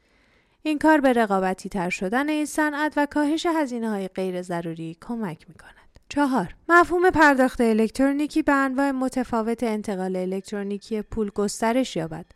این 0.63 0.79
کار 0.79 1.01
به 1.01 1.13
رقابتی 1.13 1.69
تر 1.69 1.91
شدن 1.91 2.29
این 2.29 2.47
صنعت 2.47 2.93
و 2.97 3.07
کاهش 3.07 3.47
هزینه 3.47 3.91
های 3.91 4.09
غیر 4.09 4.43
ضروری 4.43 4.97
کمک 5.01 5.49
می 5.49 5.55
کند. 5.55 5.86
چهار. 6.09 6.55
مفهوم 6.69 7.11
پرداخت 7.11 7.61
الکترونیکی 7.61 8.43
به 8.43 8.53
انواع 8.53 8.91
متفاوت 8.91 9.63
انتقال 9.63 10.17
الکترونیکی 10.17 11.03
پول 11.03 11.31
گسترش 11.31 11.97
یابد. 11.97 12.27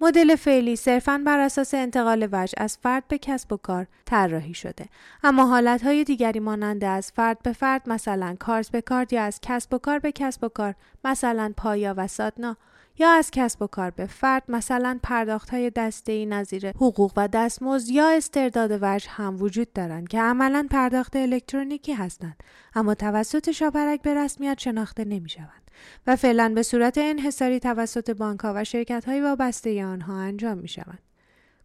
مدل 0.00 0.36
فعلی 0.36 0.76
صرفاً 0.76 1.22
بر 1.26 1.38
اساس 1.38 1.74
انتقال 1.74 2.28
وجه 2.32 2.54
از 2.56 2.78
فرد 2.82 3.08
به 3.08 3.18
کسب 3.18 3.52
و 3.52 3.56
کار 3.56 3.86
طراحی 4.06 4.54
شده. 4.54 4.86
اما 5.24 5.46
حالتهای 5.46 6.04
دیگری 6.04 6.40
مانند 6.40 6.84
از 6.84 7.12
فرد 7.16 7.38
به 7.42 7.52
فرد 7.52 7.88
مثلا 7.88 8.36
کارت 8.40 8.70
به 8.70 8.80
کارت 8.80 9.12
یا 9.12 9.22
از 9.22 9.40
کسب 9.42 9.74
و 9.74 9.78
کار 9.78 9.98
به 9.98 10.12
کسب 10.12 10.44
و 10.44 10.48
کار 10.48 10.74
مثلا 11.04 11.52
پایا 11.56 11.94
و 11.96 12.06
سادنا 12.06 12.56
یا 13.00 13.10
از 13.10 13.30
کسب 13.30 13.62
و 13.62 13.66
کار 13.66 13.90
به 13.90 14.06
فرد 14.06 14.42
مثلا 14.48 14.98
پرداخت 15.02 15.50
های 15.50 15.70
دسته 15.70 16.12
ای 16.12 16.26
نظیر 16.26 16.68
حقوق 16.68 17.12
و 17.16 17.28
دستمزد 17.28 17.90
یا 17.90 18.08
استرداد 18.08 18.78
وجه 18.82 19.10
هم 19.10 19.42
وجود 19.42 19.72
دارند 19.72 20.08
که 20.08 20.20
عملا 20.20 20.66
پرداخت 20.70 21.16
الکترونیکی 21.16 21.92
هستند 21.92 22.42
اما 22.74 22.94
توسط 22.94 23.50
شاپرک 23.50 24.02
به 24.02 24.14
رسمیت 24.14 24.58
شناخته 24.58 25.04
نمی 25.04 25.28
شوند 25.28 25.70
و 26.06 26.16
فعلا 26.16 26.52
به 26.54 26.62
صورت 26.62 26.98
انحصاری 26.98 27.60
توسط 27.60 28.10
بانک 28.10 28.40
و 28.44 28.64
شرکت 28.64 29.04
های 29.04 29.20
وابسته 29.20 29.84
آنها 29.84 30.16
انجام 30.16 30.58
می 30.58 30.68
شوند. 30.68 31.02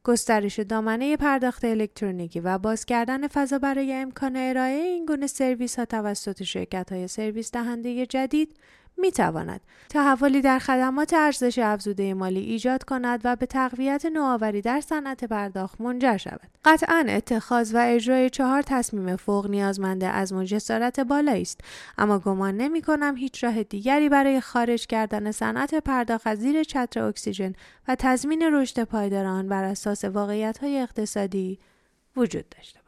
گسترش 0.03 0.59
دامنه 0.59 1.17
پرداخت 1.17 1.65
الکترونیکی 1.65 2.39
و 2.39 2.57
باز 2.57 2.85
کردن 2.85 3.27
فضا 3.27 3.59
برای 3.59 3.93
امکان 3.93 4.35
ارائه 4.35 4.75
این 4.75 5.05
گونه 5.05 5.27
سرویس 5.27 5.79
ها 5.79 5.85
توسط 5.85 6.43
شرکت 6.43 6.91
های 6.91 7.07
سرویس 7.07 7.51
دهنده 7.51 8.05
جدید 8.05 8.55
می 8.97 9.11
تواند 9.11 9.61
تحولی 9.89 10.41
در 10.41 10.59
خدمات 10.59 11.13
ارزش 11.13 11.59
افزوده 11.59 12.13
مالی 12.13 12.39
ایجاد 12.39 12.83
کند 12.83 13.21
و 13.23 13.35
به 13.35 13.45
تقویت 13.45 14.05
نوآوری 14.05 14.61
در 14.61 14.81
صنعت 14.81 15.23
پرداخت 15.23 15.81
منجر 15.81 16.17
شود. 16.17 16.49
قطعا 16.65 17.05
اتخاذ 17.09 17.75
و 17.75 17.77
اجرای 17.77 18.29
چهار 18.29 18.61
تصمیم 18.61 19.15
فوق 19.15 19.49
نیازمند 19.49 20.03
از 20.03 20.33
جسارت 20.33 20.99
بالایی 20.99 21.41
است 21.41 21.61
اما 21.97 22.19
گمان 22.19 22.57
نمی 22.57 22.81
کنم 22.81 23.15
هیچ 23.17 23.43
راه 23.43 23.63
دیگری 23.63 24.09
برای 24.09 24.41
خارج 24.41 24.87
کردن 24.87 25.31
صنعت 25.31 25.75
پرداخت 25.75 26.27
از 26.27 26.39
زیر 26.39 26.63
چتر 26.63 27.03
اکسیژن 27.03 27.53
و 27.87 27.95
تضمین 27.99 28.41
رشد 28.53 28.83
پایدار 28.83 29.25
آن 29.25 29.49
بر 29.49 29.63
اساس 29.63 30.05
واقعیت 30.05 30.57
های 30.57 30.79
اقتصادی 30.79 31.59
وجود 32.15 32.49
داشته 32.49 32.84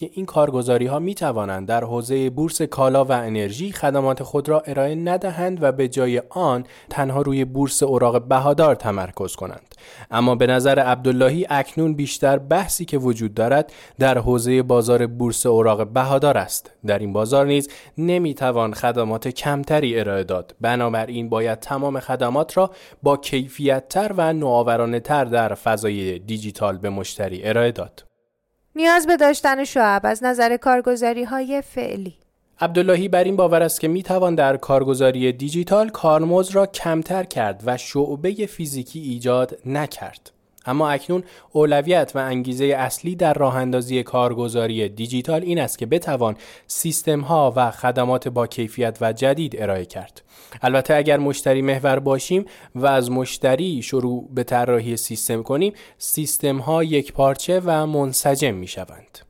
که 0.00 0.10
این 0.12 0.26
کارگزاری 0.26 0.86
ها 0.86 0.98
می 0.98 1.14
توانند 1.14 1.68
در 1.68 1.84
حوزه 1.84 2.30
بورس 2.30 2.62
کالا 2.62 3.04
و 3.04 3.12
انرژی 3.12 3.72
خدمات 3.72 4.22
خود 4.22 4.48
را 4.48 4.60
ارائه 4.60 4.94
ندهند 4.94 5.62
و 5.62 5.72
به 5.72 5.88
جای 5.88 6.22
آن 6.28 6.64
تنها 6.90 7.22
روی 7.22 7.44
بورس 7.44 7.82
اوراق 7.82 8.28
بهادار 8.28 8.74
تمرکز 8.74 9.36
کنند. 9.36 9.74
اما 10.10 10.34
به 10.34 10.46
نظر 10.46 10.78
عبداللهی 10.78 11.46
اکنون 11.50 11.94
بیشتر 11.94 12.38
بحثی 12.38 12.84
که 12.84 12.98
وجود 12.98 13.34
دارد 13.34 13.72
در 13.98 14.18
حوزه 14.18 14.62
بازار 14.62 15.06
بورس 15.06 15.46
اوراق 15.46 15.86
بهادار 15.86 16.38
است. 16.38 16.70
در 16.86 16.98
این 16.98 17.12
بازار 17.12 17.46
نیز 17.46 17.68
نمی 17.98 18.34
توان 18.34 18.74
خدمات 18.74 19.28
کمتری 19.28 20.00
ارائه 20.00 20.24
داد. 20.24 20.54
بنابراین 20.60 21.28
باید 21.28 21.60
تمام 21.60 22.00
خدمات 22.00 22.56
را 22.56 22.70
با 23.02 23.16
کیفیت 23.16 23.88
تر 23.88 24.12
و 24.16 24.32
نوآورانه 24.32 25.00
تر 25.00 25.24
در 25.24 25.54
فضای 25.54 26.18
دیجیتال 26.18 26.78
به 26.78 26.90
مشتری 26.90 27.48
ارائه 27.48 27.72
داد. 27.72 28.07
نیاز 28.78 29.06
به 29.06 29.16
داشتن 29.16 29.64
شعب 29.64 30.00
از 30.04 30.24
نظر 30.24 30.56
کارگزاری 30.56 31.24
های 31.24 31.62
فعلی 31.62 32.14
عبداللهی 32.60 33.08
بر 33.08 33.24
این 33.24 33.36
باور 33.36 33.62
است 33.62 33.80
که 33.80 33.88
می 33.88 34.02
توان 34.02 34.34
در 34.34 34.56
کارگزاری 34.56 35.32
دیجیتال 35.32 35.88
کارمز 35.88 36.50
را 36.50 36.66
کمتر 36.66 37.24
کرد 37.24 37.62
و 37.66 37.76
شعبه 37.76 38.30
فیزیکی 38.30 39.00
ایجاد 39.00 39.58
نکرد. 39.66 40.30
اما 40.68 40.90
اکنون 40.90 41.24
اولویت 41.52 42.12
و 42.14 42.18
انگیزه 42.18 42.64
اصلی 42.64 43.16
در 43.16 43.34
راه 43.34 43.56
اندازی 43.56 44.02
کارگزاری 44.02 44.88
دیجیتال 44.88 45.42
این 45.42 45.60
است 45.60 45.78
که 45.78 45.86
بتوان 45.86 46.36
سیستم 46.66 47.20
ها 47.20 47.52
و 47.56 47.70
خدمات 47.70 48.28
با 48.28 48.46
کیفیت 48.46 48.98
و 49.00 49.12
جدید 49.12 49.62
ارائه 49.62 49.84
کرد. 49.84 50.22
البته 50.62 50.94
اگر 50.94 51.16
مشتری 51.16 51.62
محور 51.62 51.98
باشیم 51.98 52.44
و 52.74 52.86
از 52.86 53.10
مشتری 53.10 53.82
شروع 53.82 54.28
به 54.34 54.44
طراحی 54.44 54.96
سیستم 54.96 55.42
کنیم 55.42 55.72
سیستم 55.98 56.58
ها 56.58 56.84
یک 56.84 57.12
پارچه 57.12 57.60
و 57.64 57.86
منسجم 57.86 58.54
می 58.54 58.66
شوند. 58.66 59.27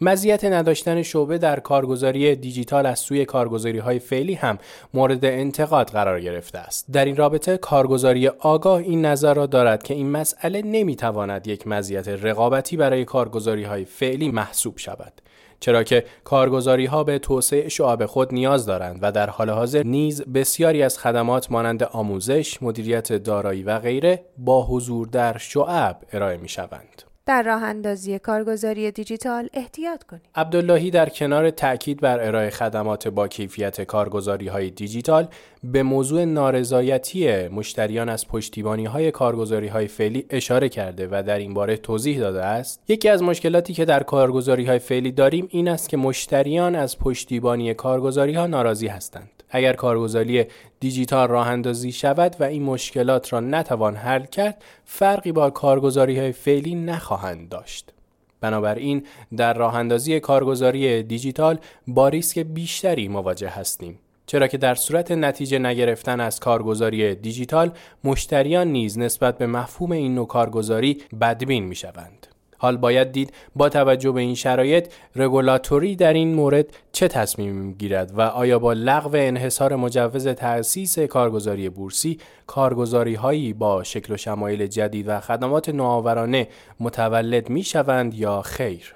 مزیت 0.00 0.44
نداشتن 0.44 1.02
شعبه 1.02 1.38
در 1.38 1.60
کارگزاری 1.60 2.36
دیجیتال 2.36 2.86
از 2.86 2.98
سوی 2.98 3.24
کارگزاری 3.24 3.78
های 3.78 3.98
فعلی 3.98 4.34
هم 4.34 4.58
مورد 4.94 5.24
انتقاد 5.24 5.90
قرار 5.90 6.20
گرفته 6.20 6.58
است. 6.58 6.86
در 6.92 7.04
این 7.04 7.16
رابطه 7.16 7.56
کارگزاری 7.56 8.28
آگاه 8.28 8.78
این 8.78 9.04
نظر 9.04 9.34
را 9.34 9.46
دارد 9.46 9.82
که 9.82 9.94
این 9.94 10.10
مسئله 10.10 10.62
نمی‌تواند 10.62 11.46
یک 11.46 11.66
مزیت 11.66 12.08
رقابتی 12.08 12.76
برای 12.76 13.04
کارگزاری 13.04 13.64
های 13.64 13.84
فعلی 13.84 14.30
محسوب 14.30 14.78
شود. 14.78 15.12
چرا 15.60 15.82
که 15.82 16.04
کارگزاری 16.24 16.86
ها 16.86 17.04
به 17.04 17.18
توسعه 17.18 17.68
شعب 17.68 18.06
خود 18.06 18.34
نیاز 18.34 18.66
دارند 18.66 18.98
و 19.02 19.12
در 19.12 19.30
حال 19.30 19.50
حاضر 19.50 19.82
نیز 19.82 20.22
بسیاری 20.22 20.82
از 20.82 20.98
خدمات 20.98 21.50
مانند 21.50 21.82
آموزش، 21.82 22.62
مدیریت 22.62 23.12
دارایی 23.12 23.62
و 23.62 23.78
غیره 23.78 24.24
با 24.38 24.66
حضور 24.66 25.06
در 25.06 25.38
شعب 25.38 26.00
ارائه 26.12 26.36
می 26.36 26.48
شوند. 26.48 27.07
در 27.28 27.42
راه 27.42 27.62
اندازی 27.62 28.18
کارگزاری 28.18 28.90
دیجیتال 28.90 29.48
احتیاط 29.52 30.02
کنید. 30.02 30.22
عبداللهی 30.34 30.90
در 30.90 31.08
کنار 31.08 31.50
تاکید 31.50 32.00
بر 32.00 32.20
ارائه 32.20 32.50
خدمات 32.50 33.08
با 33.08 33.28
کیفیت 33.28 33.80
کارگزاری 33.80 34.48
های 34.48 34.70
دیجیتال 34.70 35.28
به 35.64 35.82
موضوع 35.82 36.24
نارضایتی 36.24 37.48
مشتریان 37.48 38.08
از 38.08 38.28
پشتیبانی 38.28 38.84
های 38.84 39.10
کارگزاری 39.10 39.68
های 39.68 39.86
فعلی 39.86 40.26
اشاره 40.30 40.68
کرده 40.68 41.08
و 41.10 41.22
در 41.26 41.38
این 41.38 41.54
باره 41.54 41.76
توضیح 41.76 42.20
داده 42.20 42.44
است 42.44 42.80
یکی 42.88 43.08
از 43.08 43.22
مشکلاتی 43.22 43.72
که 43.72 43.84
در 43.84 44.02
کارگزاری 44.02 44.64
های 44.64 44.78
فعلی 44.78 45.12
داریم 45.12 45.48
این 45.50 45.68
است 45.68 45.88
که 45.88 45.96
مشتریان 45.96 46.74
از 46.74 46.98
پشتیبانی 46.98 47.74
کارگزاری 47.74 48.32
ها 48.32 48.46
ناراضی 48.46 48.86
هستند 48.86 49.37
اگر 49.50 49.72
کارگزاری 49.72 50.44
دیجیتال 50.80 51.28
راه 51.28 51.48
اندازی 51.48 51.92
شود 51.92 52.36
و 52.40 52.44
این 52.44 52.62
مشکلات 52.62 53.32
را 53.32 53.40
نتوان 53.40 53.96
حل 53.96 54.24
کرد 54.24 54.62
فرقی 54.84 55.32
با 55.32 55.50
کارگزاری 55.50 56.18
های 56.18 56.32
فعلی 56.32 56.74
نخواهند 56.74 57.48
داشت 57.48 57.92
بنابراین 58.40 59.06
در 59.36 59.54
راه 59.54 59.74
اندازی 59.74 60.20
کارگزاری 60.20 61.02
دیجیتال 61.02 61.58
با 61.86 62.08
ریسک 62.08 62.38
بیشتری 62.38 63.08
مواجه 63.08 63.48
هستیم 63.48 63.98
چرا 64.26 64.46
که 64.46 64.58
در 64.58 64.74
صورت 64.74 65.10
نتیجه 65.10 65.58
نگرفتن 65.58 66.20
از 66.20 66.40
کارگزاری 66.40 67.14
دیجیتال 67.14 67.70
مشتریان 68.04 68.68
نیز 68.68 68.98
نسبت 68.98 69.38
به 69.38 69.46
مفهوم 69.46 69.92
این 69.92 70.14
نوع 70.14 70.26
کارگزاری 70.26 71.02
بدبین 71.20 71.64
می 71.64 71.74
شوند. 71.74 72.26
حال 72.58 72.76
باید 72.76 73.12
دید 73.12 73.32
با 73.56 73.68
توجه 73.68 74.12
به 74.12 74.20
این 74.20 74.34
شرایط 74.34 74.88
رگولاتوری 75.16 75.96
در 75.96 76.12
این 76.12 76.34
مورد 76.34 76.66
چه 76.92 77.08
تصمیم 77.08 77.72
گیرد 77.72 78.18
و 78.18 78.20
آیا 78.20 78.58
با 78.58 78.72
لغو 78.72 79.16
انحصار 79.16 79.76
مجوز 79.76 80.28
تأسیس 80.28 80.98
کارگزاری 80.98 81.68
بورسی 81.68 82.18
کارگزاری 82.46 83.14
هایی 83.14 83.52
با 83.52 83.82
شکل 83.82 84.14
و 84.14 84.16
شمایل 84.16 84.66
جدید 84.66 85.08
و 85.08 85.20
خدمات 85.20 85.68
نوآورانه 85.68 86.48
متولد 86.80 87.50
می 87.50 87.62
شوند 87.62 88.14
یا 88.14 88.42
خیر 88.42 88.94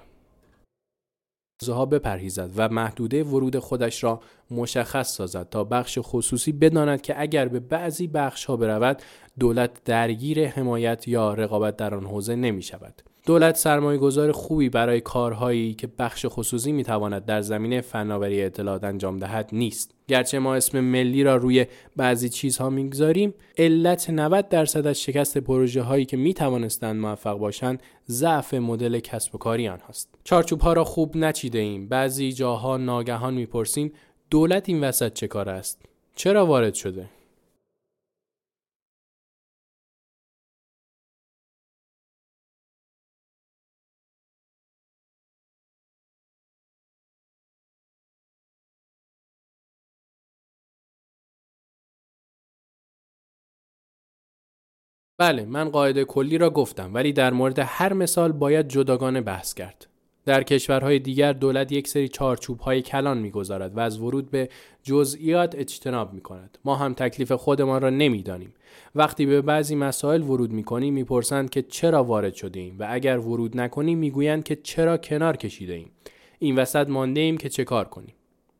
ها 1.68 1.86
بپرهیزد 1.86 2.50
و 2.56 2.68
محدوده 2.68 3.24
ورود 3.24 3.58
خودش 3.58 4.04
را 4.04 4.20
مشخص 4.50 5.16
سازد 5.16 5.48
تا 5.48 5.64
بخش 5.64 5.98
خصوصی 6.02 6.52
بداند 6.52 7.02
که 7.02 7.20
اگر 7.20 7.48
به 7.48 7.60
بعضی 7.60 8.06
بخش 8.06 8.44
ها 8.44 8.56
برود 8.56 9.02
دولت 9.38 9.84
درگیر 9.84 10.46
حمایت 10.46 11.08
یا 11.08 11.34
رقابت 11.34 11.76
در 11.76 11.94
آن 11.94 12.04
حوزه 12.04 12.34
نمی 12.34 12.62
شود. 12.62 13.02
دولت 13.26 13.56
سرمایه 13.56 13.98
گذار 13.98 14.32
خوبی 14.32 14.68
برای 14.68 15.00
کارهایی 15.00 15.74
که 15.74 15.88
بخش 15.98 16.26
خصوصی 16.28 16.72
می‌تواند 16.72 17.24
در 17.24 17.40
زمینه 17.40 17.80
فناوری 17.80 18.42
اطلاعات 18.42 18.84
انجام 18.84 19.18
دهد 19.18 19.50
نیست. 19.52 19.94
گرچه 20.08 20.38
ما 20.38 20.54
اسم 20.54 20.80
ملی 20.80 21.22
را 21.24 21.36
روی 21.36 21.66
بعضی 21.96 22.28
چیزها 22.28 22.70
می‌گذاریم 22.70 23.34
علت 23.58 24.10
90 24.10 24.48
درصد 24.48 24.86
از 24.86 25.00
شکست 25.00 25.38
پروژه 25.38 25.82
هایی 25.82 26.04
که 26.04 26.16
می‌توانستند 26.16 27.00
موفق 27.00 27.38
باشند 27.38 27.82
ضعف 28.08 28.54
مدل 28.54 28.98
کسب 28.98 29.34
و 29.34 29.38
کاری 29.38 29.68
آنهاست 29.68 30.08
چارچوب 30.24 30.60
ها 30.60 30.72
را 30.72 30.84
خوب 30.84 31.16
نچیده 31.16 31.58
ایم 31.58 31.88
بعضی 31.88 32.32
جاها 32.32 32.76
ناگهان 32.76 33.34
می‌پرسیم 33.34 33.92
دولت 34.30 34.68
این 34.68 34.84
وسط 34.84 35.12
چه 35.12 35.28
کار 35.28 35.48
است؟ 35.48 35.82
چرا 36.14 36.46
وارد 36.46 36.74
شده؟ 36.74 37.08
بله 55.22 55.44
من 55.44 55.68
قاعده 55.68 56.04
کلی 56.04 56.38
را 56.38 56.50
گفتم 56.50 56.94
ولی 56.94 57.12
در 57.12 57.32
مورد 57.32 57.58
هر 57.58 57.92
مثال 57.92 58.32
باید 58.32 58.68
جداگانه 58.68 59.20
بحث 59.20 59.54
کرد. 59.54 59.86
در 60.24 60.42
کشورهای 60.42 60.98
دیگر 60.98 61.32
دولت 61.32 61.72
یک 61.72 61.88
سری 61.88 62.08
چارچوب 62.08 62.60
های 62.60 62.82
کلان 62.82 63.18
می‌گذارد 63.18 63.76
و 63.76 63.80
از 63.80 64.00
ورود 64.00 64.30
به 64.30 64.48
جزئیات 64.82 65.54
اجتناب 65.54 66.12
می 66.12 66.20
کند. 66.20 66.58
ما 66.64 66.76
هم 66.76 66.94
تکلیف 66.94 67.32
خودمان 67.32 67.82
را 67.82 67.90
نمی‌دانیم. 67.90 68.54
وقتی 68.94 69.26
به 69.26 69.42
بعضی 69.42 69.74
مسائل 69.74 70.22
ورود 70.22 70.52
می 70.52 70.64
کنیم 70.64 70.94
می‌پرسند 70.94 71.50
که 71.50 71.62
چرا 71.62 72.04
وارد 72.04 72.34
شده 72.34 72.60
ایم 72.60 72.76
و 72.78 72.86
اگر 72.90 73.18
ورود 73.18 73.60
نکنیم 73.60 73.98
می‌گویند 73.98 74.44
که 74.44 74.56
چرا 74.56 74.96
کنار 74.96 75.36
کشیده 75.36 75.72
ایم. 75.74 75.90
این 76.38 76.56
وسط 76.56 76.88
مانده 76.88 77.20
ایم 77.20 77.36
که 77.36 77.48
چه 77.48 77.64
کار 77.64 77.84
کنیم. 77.84 78.14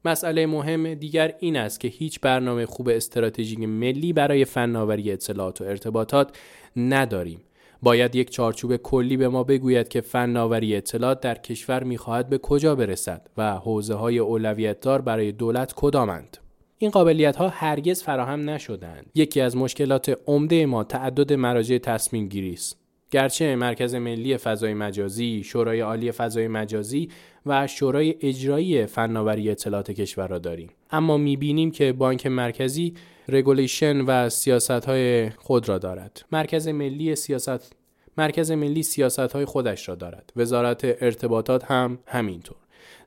مسئله 0.04 0.46
مهم 0.46 0.94
دیگر 0.94 1.34
این 1.38 1.56
است 1.56 1.80
که 1.80 1.88
هیچ 1.88 2.20
برنامه 2.20 2.66
خوب 2.66 2.88
استراتژیک 2.88 3.58
ملی 3.58 4.12
برای 4.12 4.44
فناوری 4.44 5.12
اطلاعات 5.12 5.60
و 5.60 5.64
ارتباطات 5.64 6.36
نداریم. 6.76 7.40
باید 7.82 8.16
یک 8.16 8.30
چارچوب 8.30 8.76
کلی 8.76 9.16
به 9.16 9.28
ما 9.28 9.44
بگوید 9.44 9.88
که 9.88 10.00
فناوری 10.00 10.76
اطلاعات 10.76 11.20
در 11.20 11.34
کشور 11.34 11.84
می‌خواهد 11.84 12.28
به 12.28 12.38
کجا 12.38 12.74
برسد 12.74 13.28
و 13.36 13.52
حوزه 13.52 13.94
های 13.94 14.18
اولویت 14.18 14.80
دار 14.80 15.02
برای 15.02 15.32
دولت 15.32 15.72
کدامند. 15.76 16.36
این 16.78 16.90
قابلیت 16.90 17.36
ها 17.36 17.48
هرگز 17.48 18.02
فراهم 18.02 18.50
نشدند. 18.50 19.06
یکی 19.14 19.40
از 19.40 19.56
مشکلات 19.56 20.18
عمده 20.26 20.66
ما 20.66 20.84
تعدد 20.84 21.32
مراجع 21.32 21.78
تصمیم 21.78 22.28
گیری 22.28 22.52
است. 22.52 22.81
گرچه 23.12 23.56
مرکز 23.56 23.94
ملی 23.94 24.36
فضای 24.36 24.74
مجازی، 24.74 25.42
شورای 25.44 25.80
عالی 25.80 26.12
فضای 26.12 26.48
مجازی 26.48 27.08
و 27.46 27.66
شورای 27.66 28.14
اجرایی 28.20 28.86
فناوری 28.86 29.50
اطلاعات 29.50 29.90
کشور 29.90 30.26
را 30.28 30.38
داریم. 30.38 30.70
اما 30.90 31.16
می‌بینیم 31.16 31.70
که 31.70 31.92
بانک 31.92 32.26
مرکزی 32.26 32.94
regulation 33.28 34.00
و 34.00 34.28
سیاست 34.28 34.70
های 34.70 35.30
خود 35.30 35.68
را 35.68 35.78
دارد. 35.78 36.24
مرکز 36.32 36.68
ملی 36.68 37.16
سیاست 37.16 37.76
مرکز 38.18 38.50
ملی 38.50 38.82
سیاست 38.82 39.18
های 39.18 39.44
خودش 39.44 39.88
را 39.88 39.94
دارد. 39.94 40.32
وزارت 40.36 40.84
ارتباطات 40.84 41.64
هم 41.64 41.98
همینطور. 42.06 42.61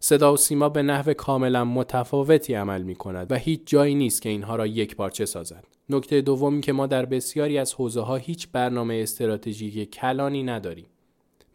صدا 0.08 0.34
و 0.34 0.38
سیما 0.38 0.70
به 0.70 0.82
نحو 0.82 1.13
کاملا 1.13 1.65
متفاوتی 1.65 2.54
عمل 2.54 2.82
می 2.82 2.96
کند 2.96 3.32
و 3.32 3.36
هیچ 3.36 3.62
جایی 3.65 3.96
نیست 3.96 4.22
که 4.22 4.30
اینها 4.30 4.56
را 4.56 4.68
یک 4.68 4.96
پارچه 4.96 5.26
سازد 5.26 5.63
نکته 5.89 6.22
دومی 6.22 6.62
که 6.62 6.74
ما 6.74 6.88
در 6.88 7.06
بسیاری 7.06 7.58
از 7.58 7.74
حوزه 7.74 8.02
ها 8.02 8.15
هیچ 8.15 8.48
برنامه 8.52 9.00
استراتژیک 9.04 9.89
کلانی 9.89 10.44
نداریم 10.44 10.86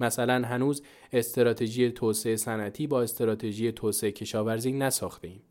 مثلا 0.00 0.48
هنوز 0.48 0.82
استراتژی 1.12 1.90
توسعه 1.90 2.36
صنعتی 2.36 2.86
با 2.86 3.02
استراتژی 3.02 3.72
توسعه 3.72 4.12
کشاورزی 4.12 4.72
نساخته 4.72 5.28
ایم. 5.28 5.42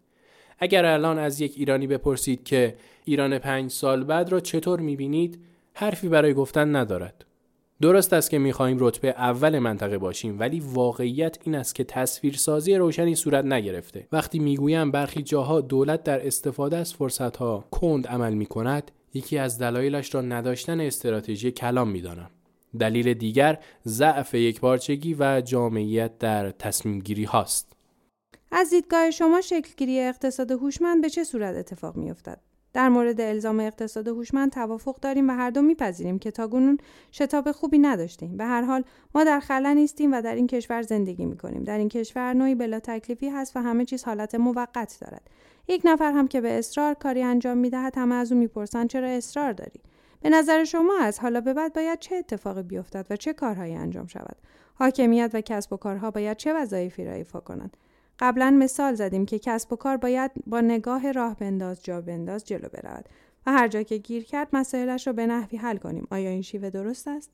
اگر 0.59 0.85
الان 0.85 1.19
از 1.19 1.41
یک 1.41 1.53
ایرانی 1.57 1.87
بپرسید 1.87 2.43
که 2.43 2.75
ایران 3.05 3.39
پنج 3.39 3.71
سال 3.71 4.03
بعد 4.03 4.31
را 4.31 4.39
چطور 4.39 4.79
می‌بینید 4.79 5.39
حرفی 5.73 6.09
برای 6.09 6.33
گفتن 6.33 6.75
ندارد. 6.75 7.25
درست 7.81 8.13
است 8.13 8.29
که 8.29 8.39
می‌خواهیم 8.39 8.77
رتبه 8.79 9.07
اول 9.07 9.59
منطقه 9.59 9.97
باشیم 9.97 10.39
ولی 10.39 10.59
واقعیت 10.59 11.37
این 11.43 11.55
است 11.55 11.75
که 11.75 11.83
تصویرسازی 11.83 12.75
روشنی 12.75 13.15
صورت 13.15 13.45
نگرفته. 13.45 14.07
وقتی 14.11 14.39
می‌گویم 14.39 14.91
برخی 14.91 15.21
جاها 15.21 15.61
دولت 15.61 16.03
در 16.03 16.27
استفاده 16.27 16.77
از 16.77 16.93
فرصتها 16.93 17.65
کند 17.71 18.07
عمل 18.07 18.33
می 18.33 18.45
کند 18.45 18.91
یکی 19.13 19.37
از 19.37 19.59
دلایلش 19.59 20.15
را 20.15 20.21
نداشتن 20.21 20.79
استراتژی 20.79 21.51
کلام 21.51 21.89
می‌دانم. 21.89 22.29
دلیل 22.79 23.13
دیگر 23.13 23.59
ضعف 23.85 24.33
یکپارچگی 24.33 25.15
و 25.19 25.41
جامعیت 25.41 26.17
در 26.17 26.51
تصمیم 26.51 26.99
گیری 26.99 27.23
هاست. 27.23 27.73
از 28.51 28.69
دیدگاه 28.69 29.11
شما 29.11 29.41
شکلگیری 29.41 29.99
اقتصاد 29.99 30.51
هوشمند 30.51 31.01
به 31.01 31.09
چه 31.09 31.23
صورت 31.23 31.55
اتفاق 31.55 31.95
میافتد؟ 31.95 32.48
در 32.73 32.89
مورد 32.89 33.21
الزام 33.21 33.59
اقتصاد 33.59 34.07
هوشمند 34.07 34.51
توافق 34.51 34.99
داریم 34.99 35.29
و 35.29 35.33
هر 35.33 35.49
دو 35.49 35.61
میپذیریم 35.61 36.19
که 36.19 36.31
تاگونون 36.31 36.77
شتاب 37.11 37.51
خوبی 37.51 37.79
نداشتیم. 37.79 38.37
به 38.37 38.45
هر 38.45 38.61
حال 38.61 38.83
ما 39.15 39.23
در 39.23 39.39
خلا 39.39 39.73
نیستیم 39.73 40.13
و 40.13 40.21
در 40.21 40.35
این 40.35 40.47
کشور 40.47 40.81
زندگی 40.81 41.25
می‌کنیم. 41.25 41.63
در 41.63 41.77
این 41.77 41.89
کشور 41.89 42.33
نوعی 42.33 42.55
بلا 42.55 42.79
تکلیفی 42.79 43.29
هست 43.29 43.57
و 43.57 43.59
همه 43.59 43.85
چیز 43.85 44.03
حالت 44.03 44.35
موقت 44.35 44.97
دارد. 45.01 45.29
یک 45.67 45.81
نفر 45.85 46.11
هم 46.11 46.27
که 46.27 46.41
به 46.41 46.59
اصرار 46.59 46.93
کاری 46.93 47.23
انجام 47.23 47.57
می‌دهد 47.57 47.97
همه 47.97 48.15
از 48.15 48.31
او 48.31 48.37
می‌پرسند 48.37 48.89
چرا 48.89 49.07
اصرار 49.07 49.53
داری؟ 49.53 49.81
به 50.21 50.29
نظر 50.29 50.63
شما 50.63 50.93
از 51.01 51.19
حالا 51.19 51.41
به 51.41 51.53
بعد 51.53 51.73
باید 51.73 51.99
چه 51.99 52.15
اتفاقی 52.15 52.63
بیفتد 52.63 53.05
و 53.09 53.15
چه 53.15 53.33
کارهایی 53.33 53.75
انجام 53.75 54.07
شود؟ 54.07 54.35
حاکمیت 54.73 55.31
و 55.33 55.41
کسب 55.41 55.73
و 55.73 55.77
کارها 55.77 56.11
باید 56.11 56.37
چه 56.37 56.53
وظایفی 56.53 57.05
را 57.05 57.13
ایفا 57.13 57.39
کنند؟ 57.39 57.77
قبلا 58.19 58.55
مثال 58.59 58.93
زدیم 58.93 59.25
که 59.25 59.39
کسب 59.39 59.73
و 59.73 59.75
کار 59.75 59.97
باید 59.97 60.31
با 60.47 60.61
نگاه 60.61 61.11
راه 61.11 61.35
بنداز 61.35 61.83
جا 61.83 62.01
بنداز 62.01 62.45
جلو 62.45 62.69
برود 62.73 63.05
و 63.47 63.51
هر 63.51 63.67
جا 63.67 63.83
که 63.83 63.97
گیر 63.97 64.23
کرد 64.23 64.47
مسائلش 64.53 65.07
را 65.07 65.13
به 65.13 65.27
نحوی 65.27 65.57
حل 65.57 65.77
کنیم. 65.77 66.07
آیا 66.11 66.29
این 66.29 66.41
شیوه 66.41 66.69
درست 66.69 67.07
است؟ 67.07 67.31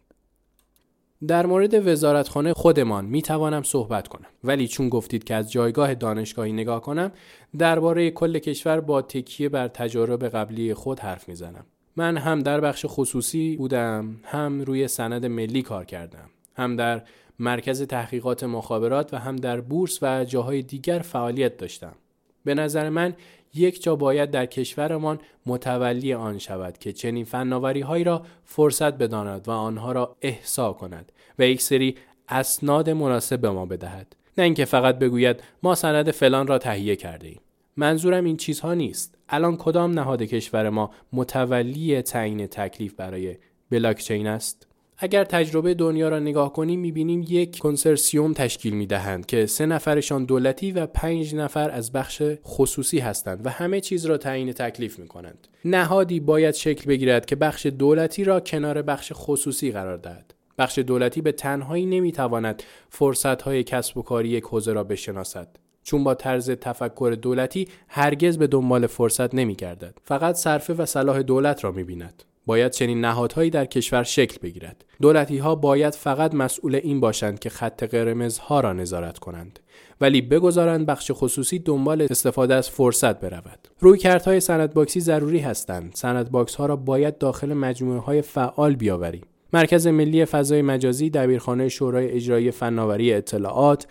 در 1.28 1.46
مورد 1.46 1.88
وزارتخانه 1.88 2.54
خودمان 2.54 3.06
می 3.06 3.22
توانم 3.22 3.64
صحبت 3.64 4.08
کنم. 4.08 4.30
ولی 4.44 4.68
چون 4.68 4.90
گفتید 4.90 5.24
که 5.24 5.36
از 5.36 5.52
جایگاه 5.52 5.96
دانشگاهی 5.96 6.54
نگاه 6.54 6.82
کنم 6.82 7.12
درباره 7.58 8.12
کل 8.12 8.40
کشور 8.40 8.80
با 8.80 9.02
تکیه 9.02 9.50
بر 9.50 9.68
تجارب 9.68 10.28
قبلی 10.28 10.74
خود 10.74 11.00
حرف 11.00 11.30
می‌زنم. 11.30 11.66
من 11.96 12.18
هم 12.18 12.40
در 12.40 12.62
بخش 12.62 12.86
خصوصی 12.90 13.58
بودم 13.58 14.20
هم 14.24 14.62
روی 14.62 14.88
سند 14.88 15.26
ملی 15.26 15.62
کار 15.62 15.86
کردم 15.86 16.30
هم 16.56 16.76
در 16.76 17.02
مرکز 17.40 17.82
تحقیقات 17.82 18.44
مخابرات 18.44 19.14
و 19.14 19.18
هم 19.18 19.36
در 19.36 19.62
بورس 19.62 20.00
و 20.02 20.26
جاهای 20.26 20.62
دیگر 20.62 21.00
فعالیت 21.00 21.58
داشتم. 21.58 21.96
به 22.44 22.54
نظر 22.54 22.90
من 22.90 23.14
یک 23.54 23.84
جا 23.84 23.96
باید 23.96 24.32
در 24.32 24.46
کشورمان 24.46 25.20
متولی 25.46 26.14
آن 26.14 26.38
شود 26.38 26.78
که 26.78 26.94
چنین 26.94 27.26
فناوری 27.26 27.82
هایی 27.82 28.04
را 28.04 28.26
فرصت 28.44 28.94
بداند 28.94 29.48
و 29.48 29.52
آنها 29.52 29.92
را 29.92 30.16
احسا 30.22 30.74
کند 30.74 31.12
و 31.40 31.48
یک 31.48 31.62
سری 31.62 31.96
اسناد 32.30 32.90
مناسب 32.90 33.40
به 33.40 33.50
ما 33.50 33.66
بدهد. 33.66 34.16
نه 34.38 34.44
اینکه 34.44 34.66
فقط 34.66 35.00
بگوید 35.00 35.44
ما 35.64 35.76
سند 35.76 36.12
فلان 36.12 36.48
را 36.48 36.58
تهیه 36.58 36.96
کرده 36.96 37.28
ایم 37.28 37.40
منظورم 37.78 38.26
این 38.26 38.38
چیزها 38.38 38.74
نیست. 38.74 39.18
الان 39.30 39.58
کدام 39.58 39.92
نهاد 39.92 40.22
کشور 40.22 40.70
ما 40.70 40.92
متولی 41.14 42.02
تعیین 42.02 42.48
تکلیف 42.48 42.94
برای 42.94 43.38
بلاکچین 43.72 44.28
است؟ 44.28 44.68
اگر 44.98 45.24
تجربه 45.24 45.74
دنیا 45.74 46.10
را 46.10 46.20
نگاه 46.20 46.54
کنیم 46.54 46.80
می‌بینیم 46.80 47.26
یک 47.30 47.58
کنسرسیوم 47.58 48.34
تشکیل 48.34 48.74
می‌دهند 48.74 49.26
که 49.26 49.46
سه 49.46 49.66
نفرشان 49.66 50.26
دولتی 50.26 50.72
و 50.72 50.86
پنج 50.86 51.36
نفر 51.36 51.70
از 51.70 51.92
بخش 51.92 52.22
خصوصی 52.46 53.00
هستند 53.00 53.46
و 53.46 53.50
همه 53.50 53.82
چیز 53.82 54.06
را 54.06 54.18
تعیین 54.18 54.54
تکلیف 54.54 55.00
می 55.00 55.08
کنند. 55.08 55.48
نهادی 55.66 56.20
باید 56.20 56.56
شکل 56.56 56.86
بگیرد 56.86 57.26
که 57.26 57.36
بخش 57.36 57.66
دولتی 57.66 58.24
را 58.24 58.40
کنار 58.40 58.82
بخش 58.82 59.12
خصوصی 59.16 59.72
قرار 59.72 59.98
دهد. 59.98 60.34
بخش 60.58 60.80
دولتی 60.80 61.22
به 61.22 61.32
تنهایی 61.32 61.86
نمی‌تواند 61.86 62.64
فرصتهای 62.90 63.64
کسب 63.64 63.98
و 63.98 64.02
کاری 64.02 64.30
یک 64.30 64.44
حوزه 64.44 64.74
را 64.74 64.84
بشناسد. 64.84 65.48
چون 65.84 66.04
با 66.04 66.16
طرز 66.16 66.50
تفکر 66.50 67.18
دولتی 67.22 67.68
هرگز 67.88 68.38
به 68.38 68.48
دنبال 68.48 68.88
فرصت 68.88 69.36
نمی 69.36 69.56
گردد. 69.56 69.98
فقط 70.04 70.36
صرفه 70.36 70.74
و 70.74 70.86
صلاح 70.86 71.22
دولت 71.22 71.64
را 71.64 71.72
می 71.72 71.84
بیند. 71.84 72.24
باید 72.46 72.72
چنین 72.72 73.02
نهادهایی 73.02 73.50
در 73.50 73.66
کشور 73.66 74.04
شکل 74.04 74.38
بگیرد. 74.42 74.86
دولتی 75.02 75.38
ها 75.38 75.56
باید 75.56 75.94
فقط 75.94 76.34
مسئول 76.34 76.76
این 76.76 77.00
باشند 77.00 77.40
که 77.40 77.50
خط 77.50 77.84
قرمزها 77.84 78.60
را 78.60 78.74
نظارت 78.74 79.20
کنند. 79.20 79.60
ولی 80.02 80.22
بگذارند 80.22 80.86
بخش 80.86 81.12
خصوصی 81.14 81.60
دنبال 81.60 82.02
استفاده 82.02 82.56
از 82.56 82.70
فرصت 82.70 83.20
برود. 83.20 83.68
رویکردهای 83.80 84.40
sandbox 84.40 84.74
ی 84.74 85.00
ضروری 85.00 85.40
هستند. 85.40 85.92
sandbox 85.96 86.56
ها 86.56 86.66
را 86.66 86.76
باید 86.76 87.18
داخل 87.18 87.54
مجموعه 87.54 88.00
های 88.00 88.22
فعال 88.22 88.76
بیاوریم. 88.76 89.24
مرکز 89.54 89.88
ملی 89.88 90.26
فضای 90.26 90.62
مجازی 90.62 91.10
دبیرخانه 91.10 91.70
شورای 91.70 92.12
اجرایی 92.12 92.52
فناوری 92.52 93.14
اطلاعات 93.14 93.88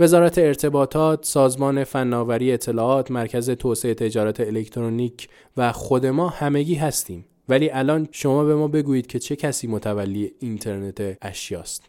وزارت 0.00 0.38
ارتباطات، 0.38 1.24
سازمان 1.24 1.84
فناوری 1.84 2.52
اطلاعات، 2.52 3.10
مرکز 3.10 3.50
توسعه 3.50 3.94
تجارت 3.94 4.40
الکترونیک 4.40 5.28
و 5.56 5.72
خود 5.72 6.06
ما 6.06 6.28
همگی 6.28 6.74
هستیم. 6.74 7.24
ولی 7.48 7.70
الان 7.70 8.08
شما 8.10 8.44
به 8.44 8.54
ما 8.54 8.68
بگویید 8.68 9.06
که 9.06 9.18
چه 9.18 9.36
کسی 9.36 9.66
متولی 9.66 10.34
اینترنت 10.38 11.18
اشیاست 11.22 11.82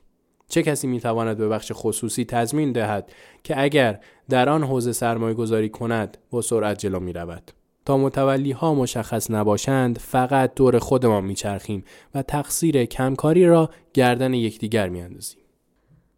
چه 0.47 0.63
کسی 0.63 0.87
می‌تواند 0.87 1.37
به 1.37 1.47
بخش 1.47 1.71
خصوصی 1.75 2.25
تضمین 2.25 2.71
دهد 2.71 3.11
که 3.43 3.61
اگر 3.61 3.99
در 4.29 4.49
آن 4.49 4.63
حوزه 4.63 4.93
سرمایه 4.93 5.33
گذاری 5.33 5.69
کند 5.69 6.17
با 6.29 6.41
سرعت 6.41 6.79
جلو 6.79 6.99
می 6.99 7.13
رود. 7.13 7.51
تا 7.85 7.97
متولی 7.97 8.51
ها 8.51 8.73
مشخص 8.73 9.31
نباشند 9.31 9.97
فقط 9.97 10.53
دور 10.55 10.79
خودمان 10.79 11.23
میچرخیم 11.23 11.83
و 12.15 12.21
تقصیر 12.21 12.85
کمکاری 12.85 13.45
را 13.45 13.69
گردن 13.93 14.33
یکدیگر 14.33 14.89
میاندازیم. 14.89 15.41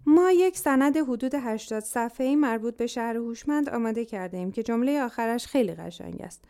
ما 0.05 0.31
یک 0.31 0.57
سند 0.57 0.97
حدود 0.97 1.31
80 1.35 1.83
صفحه‌ای 1.83 2.35
مربوط 2.35 2.77
به 2.77 2.87
شهر 2.87 3.15
هوشمند 3.15 3.69
آماده 3.69 4.05
کرده 4.05 4.37
ایم 4.37 4.51
که 4.51 4.63
جمله 4.63 5.01
آخرش 5.01 5.45
خیلی 5.45 5.73
قشنگ 5.73 6.21
است. 6.21 6.43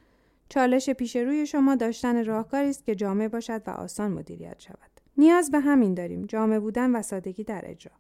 چالش 0.50 0.90
پیش 0.90 1.16
روی 1.16 1.46
شما 1.46 1.76
داشتن 1.76 2.26
راهکاری 2.26 2.70
است 2.70 2.86
که 2.86 2.96
جامع 2.96 3.28
باشد 3.28 3.62
و 3.68 3.70
آسان 3.70 4.12
مدیریت 4.12 4.60
شود. 4.60 4.92
نیاز 5.18 5.52
به 5.52 5.60
همین 5.60 5.94
داریم. 5.94 6.26
جامع 6.26 6.60
بودن 6.60 6.96
و 6.96 7.02
سادگی 7.02 7.44
در 7.44 7.62
اجرا. 7.66 7.92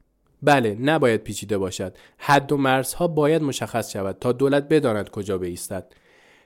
بله 0.41 0.77
نباید 0.81 1.23
پیچیده 1.23 1.57
باشد 1.57 1.97
حد 2.17 2.51
و 2.51 2.57
مرزها 2.57 3.07
باید 3.07 3.41
مشخص 3.41 3.91
شود 3.91 4.17
تا 4.19 4.31
دولت 4.31 4.67
بداند 4.69 5.09
کجا 5.09 5.37
بایستد 5.37 5.93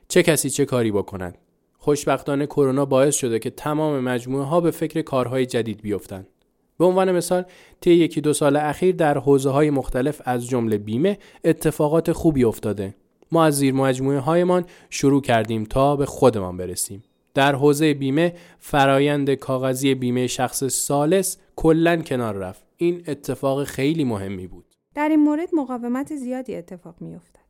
چه 0.07 0.23
کسی 0.23 0.49
چه 0.49 0.65
کاری 0.65 0.91
بکند 0.91 1.37
خوشبختانه 1.77 2.45
کرونا 2.45 2.85
باعث 2.85 3.15
شده 3.15 3.39
که 3.39 3.49
تمام 3.49 3.99
مجموعه 3.99 4.45
ها 4.45 4.61
به 4.61 4.71
فکر 4.71 5.01
کارهای 5.01 5.45
جدید 5.45 5.81
بیفتند 5.81 6.27
به 6.77 6.85
عنوان 6.85 7.11
مثال 7.11 7.43
طی 7.81 7.91
یکی 7.91 8.21
دو 8.21 8.33
سال 8.33 8.55
اخیر 8.55 8.95
در 8.95 9.17
حوزه 9.17 9.49
های 9.49 9.69
مختلف 9.69 10.21
از 10.25 10.47
جمله 10.47 10.77
بیمه 10.77 11.17
اتفاقات 11.43 12.11
خوبی 12.11 12.43
افتاده 12.43 12.95
ما 13.31 13.45
از 13.45 13.57
زیر 13.57 13.73
مجموعه 13.73 14.19
هایمان 14.19 14.65
شروع 14.89 15.21
کردیم 15.21 15.63
تا 15.63 15.95
به 15.95 16.05
خودمان 16.05 16.57
برسیم. 16.57 17.03
در 17.33 17.55
حوزه 17.55 17.93
بیمه 17.93 18.33
فرایند 18.59 19.33
کاغذی 19.33 19.95
بیمه 19.95 20.27
شخص 20.27 20.63
سالس 20.63 21.37
کلا 21.55 21.97
کنار 21.97 22.35
رفت. 22.35 22.63
این 22.77 23.03
اتفاق 23.07 23.63
خیلی 23.63 24.03
مهمی 24.03 24.47
بود. 24.47 24.65
در 24.95 25.09
این 25.09 25.19
مورد 25.19 25.49
مقاومت 25.53 26.15
زیادی 26.15 26.55
اتفاق 26.55 26.95
افتد. 27.15 27.41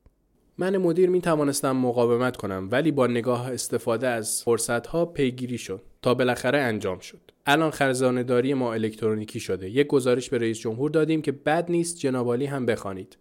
من 0.57 0.77
مدیر 0.77 1.09
می 1.09 1.21
توانستم 1.21 1.71
مقاومت 1.71 2.37
کنم 2.37 2.67
ولی 2.71 2.91
با 2.91 3.07
نگاه 3.07 3.51
استفاده 3.51 4.07
از 4.07 4.43
فرصت 4.43 4.87
ها 4.87 5.05
پیگیری 5.05 5.57
شد 5.57 5.81
تا 6.01 6.13
بالاخره 6.13 6.59
انجام 6.59 6.99
شد. 6.99 7.31
الان 7.45 7.71
خرزانه 7.71 8.23
داری 8.23 8.53
ما 8.53 8.73
الکترونیکی 8.73 9.39
شده. 9.39 9.69
یک 9.69 9.87
گزارش 9.87 10.29
به 10.29 10.37
رئیس 10.37 10.59
جمهور 10.59 10.89
دادیم 10.89 11.21
که 11.21 11.31
بد 11.31 11.71
نیست 11.71 11.97
جنابالی 11.97 12.45
هم 12.45 12.65
بخوانید. 12.65 13.17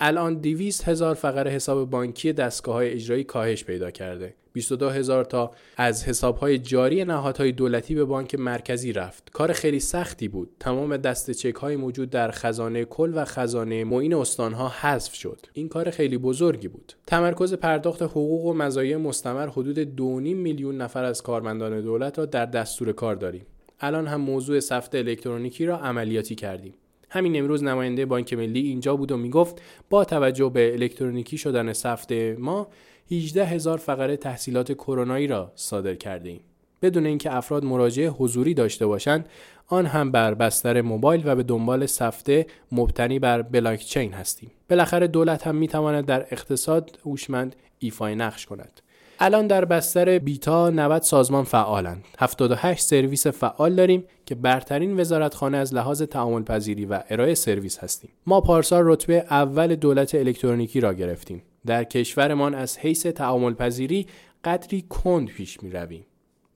الان 0.00 0.40
200 0.40 0.88
هزار 0.88 1.14
فقر 1.14 1.48
حساب 1.48 1.90
بانکی 1.90 2.32
دستگاه 2.32 2.74
های 2.74 2.90
اجرایی 2.90 3.24
کاهش 3.24 3.64
پیدا 3.64 3.90
کرده. 3.90 4.34
22 4.52 4.90
هزار 4.90 5.24
تا 5.24 5.50
از 5.76 6.04
حساب 6.04 6.36
های 6.36 6.58
جاری 6.58 7.04
نهادهای 7.04 7.52
دولتی 7.52 7.94
به 7.94 8.04
بانک 8.04 8.34
مرکزی 8.34 8.92
رفت. 8.92 9.30
کار 9.32 9.52
خیلی 9.52 9.80
سختی 9.80 10.28
بود. 10.28 10.50
تمام 10.60 10.96
دست 10.96 11.30
چک 11.30 11.54
های 11.54 11.76
موجود 11.76 12.10
در 12.10 12.30
خزانه 12.30 12.84
کل 12.84 13.12
و 13.14 13.24
خزانه 13.24 13.84
معین 13.84 14.14
استان 14.14 14.52
ها 14.52 14.68
حذف 14.68 15.14
شد. 15.14 15.46
این 15.52 15.68
کار 15.68 15.90
خیلی 15.90 16.18
بزرگی 16.18 16.68
بود. 16.68 16.92
تمرکز 17.06 17.54
پرداخت 17.54 18.02
حقوق 18.02 18.44
و 18.44 18.54
مزایای 18.54 18.96
مستمر 18.96 19.46
حدود 19.46 19.96
2.5 19.96 20.00
میلیون 20.34 20.76
نفر 20.76 21.04
از 21.04 21.22
کارمندان 21.22 21.80
دولت 21.80 22.18
را 22.18 22.26
در 22.26 22.46
دستور 22.46 22.92
کار 22.92 23.14
داریم. 23.14 23.46
الان 23.80 24.06
هم 24.06 24.20
موضوع 24.20 24.60
سفت 24.60 24.94
الکترونیکی 24.94 25.66
را 25.66 25.78
عملیاتی 25.78 26.34
کردیم. 26.34 26.74
همین 27.12 27.38
امروز 27.38 27.64
نماینده 27.64 28.06
بانک 28.06 28.34
ملی 28.34 28.60
اینجا 28.60 28.96
بود 28.96 29.12
و 29.12 29.16
می‌گفت 29.16 29.62
با 29.90 30.04
توجه 30.04 30.48
به 30.48 30.72
الکترونیکی 30.72 31.38
شدن 31.38 31.72
سفت 31.72 32.12
ما 32.12 32.68
18 33.10 33.44
هزار 33.44 33.78
فقره 33.78 34.16
تسهیلات 34.16 34.72
کرونایی 34.72 35.26
را 35.26 35.52
صادر 35.54 35.94
کرده 35.94 36.28
ایم. 36.28 36.40
بدون 36.82 37.06
اینکه 37.06 37.36
افراد 37.36 37.64
مراجعه 37.64 38.08
حضوری 38.08 38.54
داشته 38.54 38.86
باشند 38.86 39.28
آن 39.66 39.86
هم 39.86 40.10
بر 40.10 40.34
بستر 40.34 40.80
موبایل 40.80 41.22
و 41.24 41.36
به 41.36 41.42
دنبال 41.42 41.86
سفته 41.86 42.46
مبتنی 42.72 43.18
بر 43.18 43.42
بلاکچین 43.42 44.12
هستیم 44.12 44.50
بالاخره 44.70 45.06
دولت 45.06 45.46
هم 45.46 45.54
می‌تواند 45.54 46.06
در 46.06 46.26
اقتصاد 46.30 46.98
هوشمند 47.04 47.56
ایفای 47.78 48.14
نقش 48.14 48.46
کند 48.46 48.80
الان 49.24 49.46
در 49.46 49.64
بستر 49.64 50.18
بیتا 50.18 50.70
90 50.70 51.02
سازمان 51.02 51.44
فعالند 51.44 52.04
78 52.18 52.84
سرویس 52.84 53.26
فعال 53.26 53.74
داریم 53.74 54.04
که 54.26 54.34
برترین 54.34 55.00
وزارتخانه 55.00 55.58
از 55.58 55.74
لحاظ 55.74 56.02
تعامل 56.02 56.42
پذیری 56.42 56.86
و 56.86 57.02
ارائه 57.10 57.34
سرویس 57.34 57.78
هستیم 57.78 58.10
ما 58.26 58.40
پارسال 58.40 58.82
رتبه 58.84 59.24
اول 59.30 59.74
دولت 59.74 60.14
الکترونیکی 60.14 60.80
را 60.80 60.94
گرفتیم 60.94 61.42
در 61.66 61.84
کشورمان 61.84 62.54
از 62.54 62.78
حیث 62.78 63.06
تعامل 63.06 63.54
پذیری 63.54 64.06
قدری 64.44 64.82
کند 64.82 65.28
پیش 65.28 65.62
می 65.62 65.70
رویم. 65.70 66.06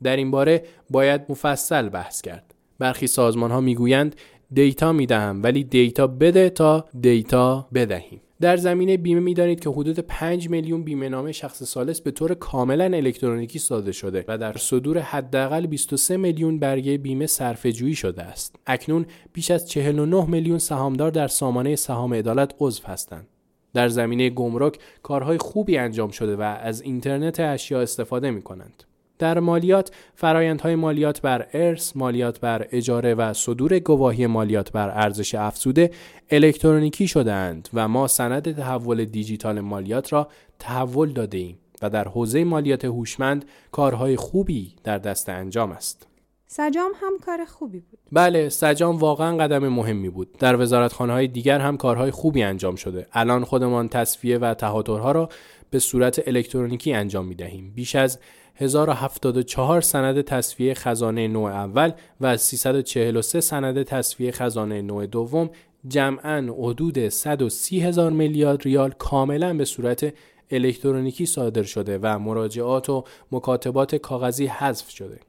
در 0.02 0.16
این 0.16 0.30
باره 0.30 0.64
باید 0.90 1.20
مفصل 1.28 1.88
بحث 1.88 2.20
کرد. 2.20 2.54
برخی 2.78 3.06
سازمان 3.06 3.50
ها 3.50 3.60
می 3.60 3.74
گویند 3.74 4.16
دیتا 4.52 4.92
می 4.92 5.06
دهم 5.06 5.42
ولی 5.42 5.64
دیتا 5.64 6.06
بده 6.06 6.50
تا 6.50 6.84
دیتا 7.00 7.68
بدهیم. 7.74 8.20
در 8.40 8.56
زمینه 8.56 8.96
بیمه 8.96 9.20
می‌دانید 9.20 9.60
که 9.60 9.70
حدود 9.70 9.98
5 9.98 10.50
میلیون 10.50 10.82
بیمه 10.82 11.08
نامه 11.08 11.32
شخص 11.32 11.62
سالس 11.62 12.00
به 12.00 12.10
طور 12.10 12.34
کاملا 12.34 12.84
الکترونیکی 12.84 13.58
صادر 13.58 13.92
شده 13.92 14.24
و 14.28 14.38
در 14.38 14.56
صدور 14.56 14.98
حداقل 14.98 15.66
23 15.66 16.16
میلیون 16.16 16.58
برگه 16.58 16.98
بیمه 16.98 17.26
صرفه 17.26 17.72
جویی 17.72 17.94
شده 17.94 18.22
است. 18.22 18.56
اکنون 18.66 19.06
بیش 19.32 19.50
از 19.50 19.68
49 19.68 20.24
میلیون 20.24 20.58
سهامدار 20.58 21.10
در 21.10 21.28
سامانه 21.28 21.76
سهام 21.76 22.14
عدالت 22.14 22.54
عضو 22.60 22.82
هستند. 22.86 23.26
در 23.74 23.88
زمینه 23.88 24.30
گمرک 24.30 24.78
کارهای 25.02 25.38
خوبی 25.38 25.78
انجام 25.78 26.10
شده 26.10 26.36
و 26.36 26.40
از 26.40 26.80
اینترنت 26.80 27.40
اشیا 27.40 27.80
استفاده 27.80 28.30
می 28.30 28.42
کنند. 28.42 28.84
در 29.18 29.40
مالیات 29.40 29.90
فرایندهای 30.14 30.74
مالیات 30.74 31.20
بر 31.20 31.46
ارث، 31.52 31.96
مالیات 31.96 32.40
بر 32.40 32.66
اجاره 32.72 33.14
و 33.14 33.32
صدور 33.32 33.78
گواهی 33.78 34.26
مالیات 34.26 34.72
بر 34.72 34.90
ارزش 34.90 35.34
افزوده 35.34 35.90
الکترونیکی 36.30 37.08
شدهاند 37.08 37.68
و 37.74 37.88
ما 37.88 38.06
سند 38.06 38.56
تحول 38.56 39.04
دیجیتال 39.04 39.60
مالیات 39.60 40.12
را 40.12 40.28
تحول 40.58 41.12
داده 41.12 41.38
ایم 41.38 41.58
و 41.82 41.90
در 41.90 42.08
حوزه 42.08 42.44
مالیات 42.44 42.84
هوشمند 42.84 43.44
کارهای 43.72 44.16
خوبی 44.16 44.74
در 44.84 44.98
دست 44.98 45.28
انجام 45.28 45.72
است. 45.72 46.06
سجام 46.48 46.92
هم 47.02 47.12
کار 47.26 47.44
خوبی 47.44 47.80
بود. 47.80 47.98
بله، 48.12 48.48
سجام 48.48 48.96
واقعا 48.96 49.36
قدم 49.36 49.68
مهمی 49.68 50.10
بود. 50.10 50.38
در 50.38 50.60
وزارتخانه 50.60 51.12
های 51.12 51.28
دیگر 51.28 51.58
هم 51.58 51.76
کارهای 51.76 52.10
خوبی 52.10 52.42
انجام 52.42 52.76
شده. 52.76 53.06
الان 53.12 53.44
خودمان 53.44 53.88
تصفیه 53.88 54.38
و 54.38 54.54
تهاترها 54.54 55.12
را 55.12 55.28
به 55.70 55.78
صورت 55.78 56.28
الکترونیکی 56.28 56.92
انجام 56.92 57.26
می 57.26 57.34
دهیم. 57.34 57.72
بیش 57.74 57.96
از 57.96 58.18
1074 58.56 59.80
سند 59.80 60.20
تصفیه 60.20 60.74
خزانه 60.74 61.28
نوع 61.28 61.50
اول 61.50 61.92
و 62.20 62.36
343 62.36 63.40
سند 63.40 63.82
تصفیه 63.82 64.32
خزانه 64.32 64.82
نوع 64.82 65.06
دوم 65.06 65.50
جمعا 65.88 66.54
حدود 66.58 67.08
130 67.08 67.80
هزار 67.80 68.10
میلیارد 68.12 68.62
ریال 68.62 68.90
کاملا 68.98 69.54
به 69.54 69.64
صورت 69.64 70.12
الکترونیکی 70.50 71.26
صادر 71.26 71.62
شده 71.62 71.98
و 72.02 72.18
مراجعات 72.18 72.90
و 72.90 73.04
مکاتبات 73.32 73.94
کاغذی 73.94 74.46
حذف 74.46 74.90
شده. 74.90 75.20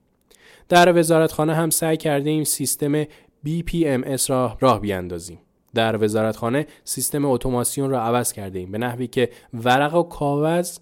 در 0.70 1.00
وزارتخانه 1.00 1.56
هم 1.56 1.70
سعی 1.70 1.98
کرده 1.98 2.30
ایم 2.30 2.44
سیستم 2.44 3.04
BPMS 3.46 4.30
را 4.30 4.58
راه 4.60 4.82
بیاندازیم. 4.82 5.40
در 5.74 6.04
وزارتخانه 6.04 6.68
سیستم 6.84 7.26
اتوماسیون 7.26 7.90
را 7.90 8.02
عوض 8.02 8.34
کرده 8.34 8.60
ایم 8.60 8.72
به 8.72 8.78
نحوی 8.78 9.08
که 9.08 9.30
ورق 9.54 9.96
و 9.96 10.04
کاغذ 10.04 10.78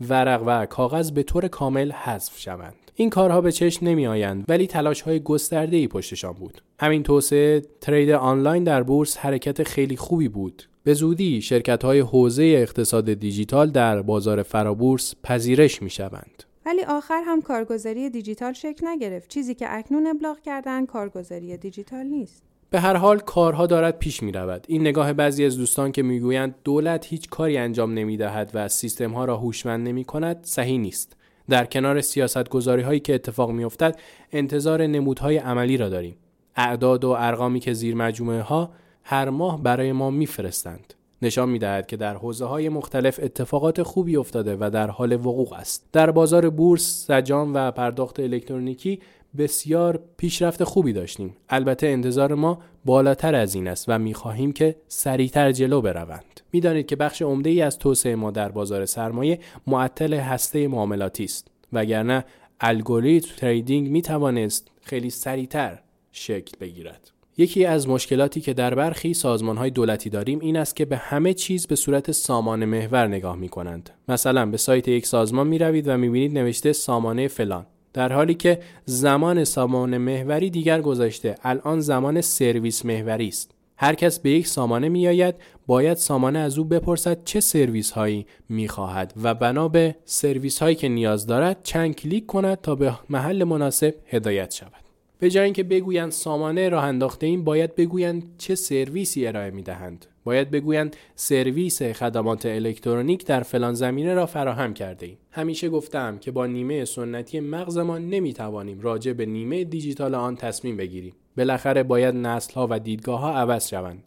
ورق 0.00 0.42
و 0.46 0.66
کاغذ 0.66 1.10
به 1.10 1.22
طور 1.22 1.48
کامل 1.48 1.92
حذف 1.92 2.38
شوند. 2.38 2.74
این 2.94 3.10
کارها 3.10 3.40
به 3.40 3.52
چشم 3.52 3.86
نمی 3.86 4.06
آیند 4.06 4.44
ولی 4.48 4.66
تلاش 4.66 5.00
های 5.00 5.20
گسترده 5.20 5.76
ای 5.76 5.88
پشتشان 5.88 6.32
بود. 6.32 6.62
همین 6.80 7.02
توسعه 7.02 7.62
ترید 7.80 8.10
آنلاین 8.10 8.64
در 8.64 8.82
بورس 8.82 9.16
حرکت 9.16 9.62
خیلی 9.62 9.96
خوبی 9.96 10.28
بود. 10.28 10.62
به 10.84 10.94
زودی 10.94 11.42
شرکت 11.42 11.84
های 11.84 12.00
حوزه 12.00 12.42
اقتصاد 12.42 13.12
دیجیتال 13.12 13.70
در 13.70 14.02
بازار 14.02 14.42
فرابورس 14.42 15.14
پذیرش 15.22 15.82
می 15.82 15.90
شوند. 15.90 16.42
ولی 16.66 16.82
آخر 16.82 17.22
هم 17.26 17.42
کارگزاری 17.42 18.10
دیجیتال 18.10 18.52
شکل 18.52 18.86
نگرفت. 18.86 19.28
چیزی 19.28 19.54
که 19.54 19.66
اکنون 19.68 20.06
ابلاغ 20.06 20.40
کردن 20.40 20.86
کارگزاری 20.86 21.56
دیجیتال 21.56 22.06
نیست. 22.06 22.45
به 22.70 22.80
هر 22.80 22.96
حال 22.96 23.18
کارها 23.18 23.66
دارد 23.66 23.98
پیش 23.98 24.22
می 24.22 24.32
رود. 24.32 24.64
این 24.68 24.80
نگاه 24.80 25.12
بعضی 25.12 25.44
از 25.44 25.56
دوستان 25.58 25.92
که 25.92 26.02
می‌گویند 26.02 26.54
دولت 26.64 27.06
هیچ 27.06 27.28
کاری 27.28 27.58
انجام 27.58 27.94
نمی 27.94 28.16
دهد 28.16 28.50
و 28.54 28.68
سیستم 28.68 29.12
ها 29.12 29.24
را 29.24 29.36
هوشمند 29.36 29.88
نمی 29.88 30.04
کند 30.04 30.38
صحیح 30.42 30.78
نیست. 30.78 31.16
در 31.48 31.64
کنار 31.64 32.00
سیاست 32.00 32.48
گذاری 32.48 32.82
هایی 32.82 33.00
که 33.00 33.14
اتفاق 33.14 33.50
می 33.50 33.64
افتد 33.64 34.00
انتظار 34.32 34.86
نمودهای 34.86 35.36
عملی 35.36 35.76
را 35.76 35.88
داریم. 35.88 36.16
اعداد 36.56 37.04
و 37.04 37.10
ارقامی 37.18 37.60
که 37.60 37.72
زیر 37.72 37.94
مجموعه 37.94 38.42
ها 38.42 38.70
هر 39.02 39.30
ماه 39.30 39.62
برای 39.62 39.92
ما 39.92 40.10
میفرستند. 40.10 40.94
نشان 41.22 41.48
می 41.48 41.58
دهد 41.58 41.86
که 41.86 41.96
در 41.96 42.14
حوزه 42.14 42.44
های 42.44 42.68
مختلف 42.68 43.20
اتفاقات 43.22 43.82
خوبی 43.82 44.16
افتاده 44.16 44.56
و 44.60 44.70
در 44.70 44.90
حال 44.90 45.12
وقوع 45.12 45.54
است. 45.54 45.88
در 45.92 46.10
بازار 46.10 46.50
بورس، 46.50 47.04
سجام 47.06 47.54
و 47.54 47.70
پرداخت 47.70 48.20
الکترونیکی 48.20 49.00
بسیار 49.36 50.00
پیشرفت 50.16 50.64
خوبی 50.64 50.92
داشتیم. 50.92 51.36
البته 51.48 51.86
انتظار 51.86 52.34
ما 52.34 52.58
بالاتر 52.84 53.34
از 53.34 53.54
این 53.54 53.68
است 53.68 53.88
و 53.88 54.12
خواهیم 54.12 54.52
که 54.52 54.76
سریعتر 54.88 55.52
جلو 55.52 55.80
بروند. 55.80 56.40
می‌دانید 56.52 56.86
که 56.86 56.96
بخش 56.96 57.22
عمده 57.22 57.50
ای 57.50 57.62
از 57.62 57.78
توسعه 57.78 58.14
ما 58.14 58.30
در 58.30 58.48
بازار 58.48 58.86
سرمایه 58.86 59.38
معطل 59.66 60.14
هسته 60.14 60.68
معاملاتی 60.68 61.24
است 61.24 61.48
وگرنه 61.72 62.24
الگوریتم 62.60 63.28
تریدینگ 63.36 63.88
می 63.88 64.02
توانست 64.02 64.70
خیلی 64.82 65.10
سریعتر 65.10 65.78
شکل 66.12 66.52
بگیرد. 66.60 67.10
یکی 67.38 67.64
از 67.64 67.88
مشکلاتی 67.88 68.40
که 68.40 68.54
در 68.54 68.74
برخی 68.74 69.14
سازمان 69.14 69.56
های 69.56 69.70
دولتی 69.70 70.10
داریم 70.10 70.38
این 70.40 70.56
است 70.56 70.76
که 70.76 70.84
به 70.84 70.96
همه 70.96 71.34
چیز 71.34 71.66
به 71.66 71.76
صورت 71.76 72.12
سامان 72.12 72.64
محور 72.64 73.06
نگاه 73.06 73.36
می 73.36 73.48
کنند. 73.48 73.90
مثلا 74.08 74.46
به 74.46 74.56
سایت 74.56 74.88
یک 74.88 75.06
سازمان 75.06 75.46
می 75.46 75.58
روید 75.58 75.88
و 75.88 75.96
می 75.96 76.08
بینید 76.08 76.38
نوشته 76.38 76.72
سامانه 76.72 77.28
فلان. 77.28 77.66
در 77.96 78.12
حالی 78.12 78.34
که 78.34 78.58
زمان 78.84 79.44
سامان 79.44 79.98
محوری 79.98 80.50
دیگر 80.50 80.80
گذشته 80.80 81.34
الان 81.42 81.80
زمان 81.80 82.20
سرویس 82.20 82.84
محوری 82.84 83.28
است. 83.28 83.50
هر 83.76 83.94
کس 83.94 84.18
به 84.18 84.30
یک 84.30 84.46
سامانه 84.46 84.88
می 84.88 85.08
آید 85.08 85.34
باید 85.66 85.96
سامانه 85.96 86.38
از 86.38 86.58
او 86.58 86.64
بپرسد 86.64 87.24
چه 87.24 87.40
سرویس 87.40 87.90
هایی 87.90 88.26
می 88.48 88.68
خواهد 88.68 89.12
و 89.22 89.34
بنا 89.34 89.68
به 89.68 89.96
سرویس 90.04 90.58
هایی 90.62 90.76
که 90.76 90.88
نیاز 90.88 91.26
دارد 91.26 91.62
چند 91.62 91.94
کلیک 91.94 92.26
کند 92.26 92.60
تا 92.60 92.74
به 92.74 92.92
محل 93.10 93.44
مناسب 93.44 93.94
هدایت 94.06 94.54
شود. 94.54 94.84
به 95.18 95.30
جای 95.30 95.44
اینکه 95.44 95.62
بگویند 95.62 96.12
سامانه 96.12 96.68
راه 96.68 96.84
انداخته 96.84 97.26
ایم 97.26 97.44
باید 97.44 97.74
بگویند 97.74 98.22
چه 98.38 98.54
سرویسی 98.54 99.26
ارائه 99.26 99.50
می 99.50 99.62
دهند 99.62 100.06
باید 100.26 100.50
بگویند 100.50 100.96
سرویس 101.14 101.82
خدمات 101.82 102.46
الکترونیک 102.46 103.26
در 103.26 103.42
فلان 103.42 103.74
زمینه 103.74 104.14
را 104.14 104.26
فراهم 104.26 104.74
کرده 104.74 105.06
ایم. 105.06 105.18
همیشه 105.30 105.68
گفتم 105.68 106.18
که 106.18 106.30
با 106.30 106.46
نیمه 106.46 106.84
سنتی 106.84 107.40
مغزمان 107.40 108.10
نمی 108.10 108.32
توانیم 108.32 108.80
راجع 108.80 109.12
به 109.12 109.26
نیمه 109.26 109.64
دیجیتال 109.64 110.14
آن 110.14 110.36
تصمیم 110.36 110.76
بگیریم. 110.76 111.14
بالاخره 111.36 111.82
باید 111.82 112.14
نسل 112.14 112.54
ها 112.54 112.66
و 112.70 112.78
دیدگاه 112.78 113.20
ها 113.20 113.32
عوض 113.32 113.68
شوند. 113.68 114.02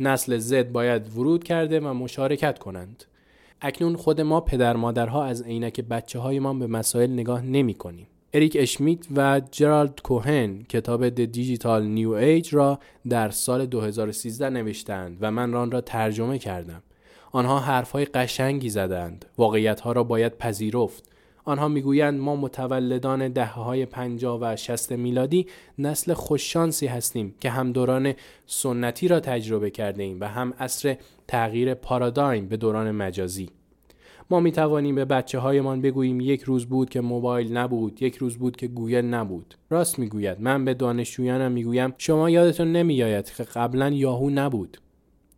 نسل 0.00 0.38
زد 0.38 0.72
باید 0.72 1.16
ورود 1.16 1.44
کرده 1.44 1.80
و 1.80 1.92
مشارکت 1.92 2.58
کنند. 2.58 3.04
اکنون 3.60 3.96
خود 3.96 4.20
ما 4.20 4.40
پدر 4.40 4.76
مادرها 4.76 5.24
از 5.24 5.42
عینک 5.42 5.80
بچه 5.80 6.18
هایمان 6.18 6.58
به 6.58 6.66
مسائل 6.66 7.10
نگاه 7.10 7.42
نمی 7.42 7.74
کنیم. 7.74 8.06
اریک 8.36 8.56
اشمیت 8.60 8.98
و 9.16 9.40
جرالد 9.50 10.00
کوهن 10.02 10.62
کتاب 10.62 11.08
د 11.08 11.24
دیجیتال 11.24 11.86
نیو 11.86 12.10
ایج 12.10 12.54
را 12.54 12.78
در 13.08 13.30
سال 13.30 13.66
2013 13.66 14.50
نوشتند 14.50 15.18
و 15.20 15.30
من 15.30 15.54
آن 15.54 15.70
را 15.70 15.80
ترجمه 15.80 16.38
کردم. 16.38 16.82
آنها 17.32 17.58
حرفهای 17.58 18.04
قشنگی 18.04 18.68
زدند. 18.68 19.24
واقعیت 19.38 19.80
ها 19.80 19.92
را 19.92 20.04
باید 20.04 20.38
پذیرفت. 20.38 21.10
آنها 21.44 21.68
می‌گویند 21.68 22.20
ما 22.20 22.36
متولدان 22.36 23.28
دهه 23.28 23.54
های 23.54 23.86
50 23.86 24.38
و 24.42 24.56
60 24.56 24.92
میلادی 24.92 25.46
نسل 25.78 26.14
خوششانسی 26.14 26.86
هستیم 26.86 27.34
که 27.40 27.50
هم 27.50 27.72
دوران 27.72 28.14
سنتی 28.46 29.08
را 29.08 29.20
تجربه 29.20 29.70
کرده 29.70 30.02
ایم 30.02 30.20
و 30.20 30.28
هم 30.28 30.54
اصر 30.58 30.96
تغییر 31.28 31.74
پارادایم 31.74 32.48
به 32.48 32.56
دوران 32.56 32.90
مجازی. 32.90 33.50
ما 34.30 34.40
می 34.40 34.52
توانیم 34.52 34.94
به 34.94 35.04
بچه 35.04 35.38
هایمان 35.38 35.80
بگوییم 35.80 36.20
یک 36.20 36.42
روز 36.42 36.66
بود 36.66 36.90
که 36.90 37.00
موبایل 37.00 37.56
نبود 37.56 38.02
یک 38.02 38.16
روز 38.16 38.36
بود 38.36 38.56
که 38.56 38.66
گوگل 38.66 39.04
نبود. 39.04 39.54
راست 39.70 39.98
می‌گوید. 39.98 40.40
من 40.40 40.64
به 40.64 40.74
دانشجویانم 40.74 41.52
می‌گویم 41.52 41.94
شما 41.98 42.30
یادتون 42.30 42.72
نمیآید 42.72 43.24
که 43.24 43.42
قبلا 43.42 43.90
یاهو 43.90 44.30
نبود. 44.30 44.78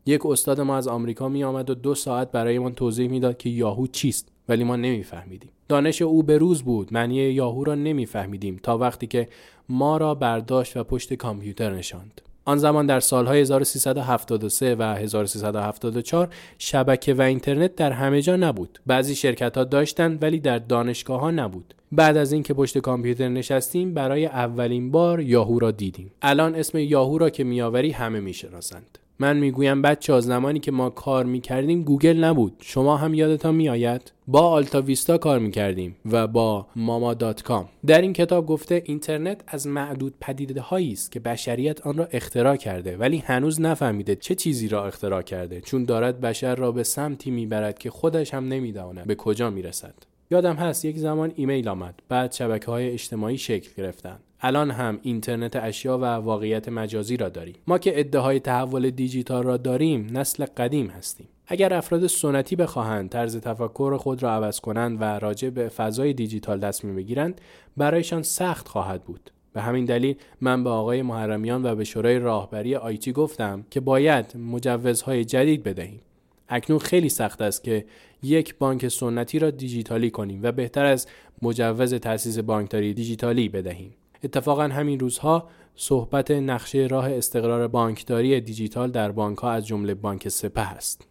یک 0.06 0.26
استاد 0.26 0.60
ما 0.60 0.76
از 0.76 0.88
آمریکا 0.88 1.28
می 1.28 1.44
آمد 1.44 1.70
و 1.70 1.74
دو 1.74 1.94
ساعت 1.94 2.32
برایمان 2.32 2.74
توضیح 2.74 3.10
می‌داد 3.10 3.36
که 3.36 3.50
یاهو 3.50 3.86
چیست 3.86 4.32
ولی 4.48 4.64
ما 4.64 4.76
نمیفهمیدیم. 4.76 5.50
دانش 5.68 6.02
او 6.02 6.22
به 6.22 6.38
روز 6.38 6.62
بود. 6.62 6.92
معنی 6.92 7.14
یاهو 7.14 7.64
را 7.64 7.74
نمیفهمیدیم 7.74 8.60
تا 8.62 8.78
وقتی 8.78 9.06
که 9.06 9.28
ما 9.68 9.96
را 9.96 10.14
برداشت 10.14 10.76
و 10.76 10.84
پشت 10.84 11.14
کامپیوتر 11.14 11.74
نشاند. 11.74 12.20
آن 12.48 12.58
زمان 12.58 12.86
در 12.86 13.00
سالهای 13.00 13.40
1373 13.40 14.74
و 14.74 14.82
1374 14.82 16.28
شبکه 16.58 17.14
و 17.14 17.22
اینترنت 17.22 17.74
در 17.74 17.92
همه 17.92 18.22
جا 18.22 18.36
نبود. 18.36 18.78
بعضی 18.86 19.14
شرکت 19.14 19.56
ها 19.56 19.64
داشتند 19.64 20.22
ولی 20.22 20.40
در 20.40 20.58
دانشگاه 20.58 21.20
ها 21.20 21.30
نبود. 21.30 21.74
بعد 21.92 22.16
از 22.16 22.32
اینکه 22.32 22.54
پشت 22.54 22.78
کامپیوتر 22.78 23.28
نشستیم 23.28 23.94
برای 23.94 24.26
اولین 24.26 24.90
بار 24.90 25.20
یاهو 25.20 25.58
را 25.58 25.70
دیدیم. 25.70 26.12
الان 26.22 26.54
اسم 26.54 26.78
یاهو 26.78 27.18
را 27.18 27.30
که 27.30 27.44
میآوری 27.44 27.90
همه 27.90 28.20
می‌شناسند. 28.20 28.98
من 29.18 29.36
می‌گویم 29.36 29.82
بچه 29.82 30.12
ها 30.12 30.20
زمانی 30.20 30.60
که 30.60 30.72
ما 30.72 30.90
کار 30.90 31.24
می‌کردیم 31.24 31.82
گوگل 31.82 32.24
نبود. 32.24 32.52
شما 32.60 32.96
هم 32.96 33.14
یادتان 33.14 33.54
میآید؟ 33.54 34.12
با 34.28 34.40
آلتا 34.40 34.82
ویستا 34.82 35.18
کار 35.18 35.38
می‌کردیم 35.38 35.96
و 36.10 36.26
با 36.26 36.66
ماما 36.76 37.14
دات 37.14 37.42
کام. 37.42 37.68
در 37.86 38.00
این 38.00 38.12
کتاب 38.12 38.46
گفته 38.46 38.82
اینترنت 38.84 39.40
از 39.46 39.66
معدود 39.66 40.14
پدیده 40.20 40.60
هایی 40.60 40.92
است 40.92 41.12
که 41.12 41.20
بشریت 41.20 41.86
آن 41.86 41.96
را 41.96 42.08
اختراع 42.12 42.56
کرده 42.56 42.96
ولی 42.96 43.18
هنوز 43.18 43.60
نفهمیده 43.60 44.16
چه 44.16 44.34
چیزی 44.34 44.68
را 44.68 44.86
اختراع 44.86 45.22
کرده 45.22 45.60
چون 45.60 45.84
دارد 45.84 46.20
بشر 46.20 46.54
را 46.54 46.72
به 46.72 46.82
سمتی 46.82 47.30
می‌برد 47.30 47.78
که 47.78 47.90
خودش 47.90 48.34
هم 48.34 48.48
نمی‌داند 48.48 49.06
به 49.06 49.14
کجا 49.14 49.50
می‌رسد. 49.50 49.94
یادم 50.30 50.54
هست 50.54 50.84
یک 50.84 50.98
زمان 50.98 51.32
ایمیل 51.36 51.68
آمد. 51.68 51.94
بعد 52.08 52.32
شبکه 52.32 52.70
های 52.70 52.90
اجتماعی 52.90 53.38
شکل 53.38 53.70
گرفتند 53.76 54.20
الان 54.40 54.70
هم 54.70 54.98
اینترنت 55.02 55.56
اشیا 55.56 55.98
و 55.98 56.04
واقعیت 56.04 56.68
مجازی 56.68 57.16
را 57.16 57.28
داریم. 57.28 57.54
ما 57.66 57.78
که 57.78 58.00
ادعای 58.00 58.40
تحول 58.40 58.90
دیجیتال 58.90 59.42
را 59.42 59.56
داریم 59.56 60.08
نسل 60.12 60.44
قدیم 60.44 60.86
هستیم. 60.86 61.28
اگر 61.46 61.74
افراد 61.74 62.06
سنتی 62.06 62.56
بخواهند 62.56 63.10
طرز 63.10 63.36
تفکر 63.36 63.96
خود 63.96 64.22
را 64.22 64.32
عوض 64.32 64.60
کنند 64.60 65.00
و 65.00 65.04
راجع 65.04 65.50
به 65.50 65.68
فضای 65.68 66.12
دیجیتال 66.12 66.60
تصمیم 66.60 66.96
بگیرند 66.96 67.40
برایشان 67.76 68.22
سخت 68.22 68.68
خواهد 68.68 69.04
بود. 69.04 69.30
به 69.52 69.62
همین 69.62 69.84
دلیل 69.84 70.16
من 70.40 70.64
به 70.64 70.70
آقای 70.70 71.02
محرمیان 71.02 71.66
و 71.66 71.74
به 71.74 71.84
شورای 71.84 72.18
راهبری 72.18 72.76
آیتی 72.76 73.12
گفتم 73.12 73.64
که 73.70 73.80
باید 73.80 74.36
مجوزهای 74.36 75.24
جدید 75.24 75.62
بدهیم. 75.62 76.00
اکنون 76.48 76.78
خیلی 76.78 77.08
سخت 77.08 77.42
است 77.42 77.64
که 77.64 77.84
یک 78.22 78.58
بانک 78.58 78.88
سنتی 78.88 79.38
را 79.38 79.50
دیجیتالی 79.50 80.10
کنیم 80.10 80.40
و 80.42 80.52
بهتر 80.52 80.84
از 80.84 81.06
مجوز 81.42 81.94
تأسیس 81.94 82.38
بانکداری 82.38 82.94
دیجیتالی 82.94 83.48
بدهیم 83.48 83.94
اتفاقا 84.24 84.62
همین 84.62 85.00
روزها 85.00 85.48
صحبت 85.76 86.30
نقشه 86.30 86.86
راه 86.90 87.12
استقرار 87.12 87.68
بانکداری 87.68 88.40
دیجیتال 88.40 88.90
در 88.90 89.12
بانک 89.12 89.38
ها 89.38 89.50
از 89.50 89.66
جمله 89.66 89.94
بانک 89.94 90.28
سپه 90.28 90.60
است. 90.60 91.06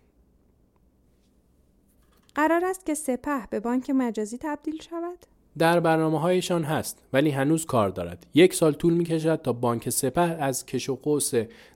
قرار 2.35 2.65
است 2.65 2.85
که 2.85 2.93
سپه 2.93 3.47
به 3.49 3.59
بانک 3.59 3.89
مجازی 3.89 4.37
تبدیل 4.41 4.81
شود؟ 4.81 5.34
در 5.57 5.79
برنامه 5.79 6.19
هایشان 6.19 6.63
هست 6.63 7.03
ولی 7.13 7.29
هنوز 7.29 7.65
کار 7.65 7.89
دارد. 7.89 8.25
یک 8.33 8.53
سال 8.53 8.73
طول 8.73 8.93
می 8.93 9.03
کشد 9.03 9.41
تا 9.41 9.53
بانک 9.53 9.89
سپه 9.89 10.21
از 10.21 10.65
کش 10.65 10.89
و 10.89 10.95
قوس 10.95 11.31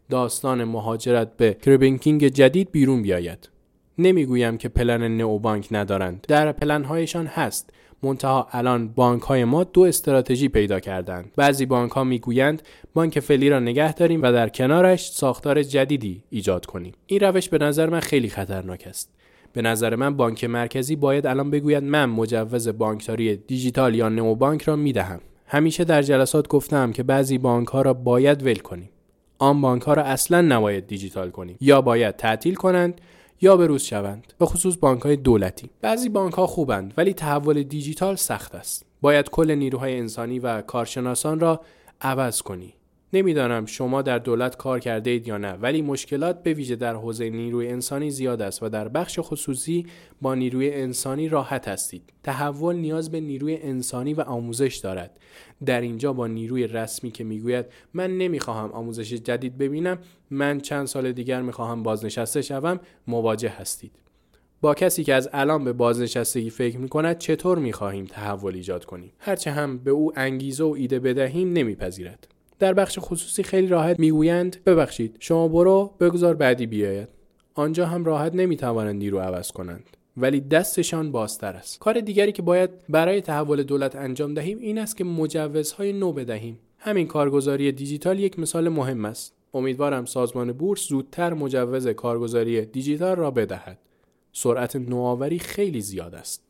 داستان 0.10 0.64
مهاجرت 0.64 1.38
به 1.38 1.54
کربینکینگ 1.54 2.28
جدید 2.28 2.72
بیرون 2.72 3.02
بیاید. 3.02 3.50
نمی‌گویم 3.98 4.58
که 4.58 4.70
پلن 4.70 5.18
نئو 5.18 5.40
بانک 5.40 5.68
ندارند. 5.72 6.26
در 6.28 6.52
پلن 6.52 6.84
هایشان 6.84 7.26
هست 7.26 7.70
منتها 8.04 8.48
الان 8.52 8.88
بانک 8.88 9.22
های 9.22 9.44
ما 9.46 9.64
دو 9.64 9.82
استراتژی 9.82 10.50
پیدا 10.50 10.80
کردند 10.80 11.32
بعضی 11.36 11.66
بانک 11.66 11.92
ها 11.92 12.04
می‌گویند 12.04 12.62
بانک 12.94 13.20
فعلی 13.20 13.50
را 13.50 13.60
نگه 13.60 13.94
داریم 13.94 14.22
و 14.22 14.32
در 14.32 14.50
کنارش 14.50 15.12
ساختار 15.12 15.64
جدیدی 15.64 16.24
ایجاد 16.30 16.66
کنیم 16.66 16.94
این 17.06 17.20
روش 17.20 17.50
به 17.50 17.58
نظر 17.58 17.90
من 17.90 18.00
خیلی 18.00 18.30
خطرناک 18.30 18.84
است 18.88 19.10
به 19.54 19.62
نظر 19.62 19.96
من 19.96 20.18
بانک 20.18 20.44
مرکزی 20.44 20.96
باید 20.96 21.28
الان 21.28 21.52
بگوید 21.52 21.84
من 21.84 22.06
مجوز 22.06 22.68
بانکداری 22.68 23.36
دیجیتال 23.36 23.96
یا 23.96 24.10
نمو 24.10 24.36
بانک 24.36 24.62
را 24.62 24.76
می‌دهم. 24.76 25.20
همیشه 25.46 25.84
در 25.84 26.02
جلسات 26.02 26.48
گفتم 26.48 26.92
که 26.92 27.04
بعضی 27.04 27.38
بانک 27.38 27.68
ها 27.68 27.82
را 27.82 27.94
باید 27.94 28.44
ول 28.44 28.56
کنیم. 28.56 28.90
آن 29.38 29.62
بانک 29.62 29.82
ها 29.82 29.94
را 29.94 30.04
اصلا 30.04 30.42
نباید 30.42 30.88
دیجیتال 30.88 31.30
کنیم. 31.30 31.58
یا 31.62 31.82
باید 31.82 32.16
تعطیل 32.16 32.56
کنند 32.56 33.02
یا 33.42 33.58
به 33.58 33.68
روز 33.68 33.84
شوند. 33.84 34.34
به 34.40 34.46
خصوص 34.46 34.78
بانک 34.80 35.02
های 35.02 35.16
دولتی. 35.16 35.70
بعضی 35.82 36.10
بانک 36.10 36.34
ها 36.34 36.48
خوبند 36.48 36.94
ولی 36.98 37.14
تحول 37.14 37.64
دیجیتال 37.64 38.16
سخت 38.16 38.56
است. 38.56 38.86
باید 39.02 39.30
کل 39.30 39.52
نیروهای 39.52 39.98
انسانی 40.00 40.40
و 40.40 40.62
کارشناسان 40.62 41.40
را 41.40 41.62
عوض 42.02 42.42
کنی. 42.42 42.74
نمی‌دانم 43.14 43.66
شما 43.66 44.02
در 44.02 44.20
دولت 44.20 44.58
کار 44.58 44.80
کرده 44.80 45.10
اید 45.10 45.28
یا 45.28 45.38
نه 45.38 45.54
ولی 45.54 45.82
مشکلات 45.82 46.44
به 46.44 46.54
ویژه 46.54 46.76
در 46.76 46.96
حوزه 46.96 47.30
نیروی 47.30 47.68
انسانی 47.68 48.12
زیاد 48.12 48.42
است 48.42 48.64
و 48.64 48.70
در 48.70 48.88
بخش 48.88 49.20
خصوصی 49.22 49.86
با 50.22 50.36
نیروی 50.36 50.74
انسانی 50.74 51.30
راحت 51.30 51.68
هستید. 51.68 52.14
تحول 52.24 52.76
نیاز 52.76 53.12
به 53.12 53.20
نیروی 53.20 53.58
انسانی 53.58 54.14
و 54.14 54.22
آموزش 54.22 54.76
دارد. 54.76 55.20
در 55.66 55.82
اینجا 55.82 56.14
با 56.14 56.28
نیروی 56.28 56.68
رسمی 56.68 57.12
که 57.12 57.24
می‌گوید 57.24 57.66
من 57.94 58.18
نمی‌خواهم 58.18 58.72
آموزش 58.72 59.14
جدید 59.14 59.58
ببینم 59.58 59.98
من 60.32 60.60
چند 60.60 60.86
سال 60.86 61.12
دیگر 61.12 61.42
می‌خواهم 61.42 61.84
بازنشسته 61.84 62.42
شوم 62.42 62.80
مواجه 63.08 63.50
هستید. 63.50 63.92
با 64.62 64.74
کسی 64.74 65.04
که 65.04 65.14
از 65.14 65.30
الان 65.34 65.64
به 65.64 65.74
بازنشستگی 65.74 66.50
فکر 66.50 66.78
می 66.78 66.90
کند 66.90 67.18
چطور 67.18 67.58
می 67.58 67.74
خواهیم 67.74 68.06
تحول 68.06 68.56
ایجاد 68.56 68.86
کنیم؟ 68.86 69.12
هرچه 69.20 69.52
هم 69.52 69.78
به 69.78 69.92
او 69.92 70.12
انگیزه 70.16 70.64
و 70.64 70.68
ایده 70.78 71.00
بدهیم 71.00 71.54
نمیپذیرد. 71.54 72.28
در 72.60 72.74
بخش 72.74 73.00
خصوصی 73.02 73.44
خیلی 73.44 73.68
راحت 73.68 74.00
می‌گویند 74.00 74.58
ببخشید 74.66 75.16
شما 75.20 75.48
برو 75.48 75.94
بگذار 76.00 76.34
بعدی 76.36 76.66
بیاید. 76.66 77.08
آنجا 77.56 77.86
هم 77.86 78.06
راحت 78.06 78.36
نمی‌توانند 78.36 78.96
نیرو 78.96 79.20
عوض 79.20 79.52
کنند 79.52 79.84
ولی 80.18 80.42
دستشان 80.42 81.12
بازتر 81.12 81.54
است. 81.54 81.80
کار 81.80 82.00
دیگری 82.00 82.32
که 82.32 82.42
باید 82.42 82.70
برای 82.90 83.22
تحول 83.22 83.64
دولت 83.64 83.96
انجام 83.96 84.34
دهیم 84.34 84.58
این 84.60 84.78
است 84.78 84.98
که 84.98 85.04
مجوزهای 85.04 85.94
نو 85.94 86.14
بدهیم. 86.14 86.60
همین 86.78 87.08
کارگزاری 87.08 87.72
دیجیتال 87.72 88.20
یک 88.20 88.40
مثال 88.40 88.70
مهم 88.70 89.06
است. 89.06 89.34
امیدوارم 89.54 90.06
سازمان 90.06 90.52
بورس 90.52 90.88
زودتر 90.88 91.34
مجوز 91.34 91.88
کارگزاری 91.88 92.66
دیجیتال 92.66 93.16
را 93.16 93.32
بدهد. 93.32 93.78
سرعت 94.34 94.76
نوآوری 94.76 95.40
خیلی 95.40 95.82
زیاد 95.82 96.16
است. 96.16 96.49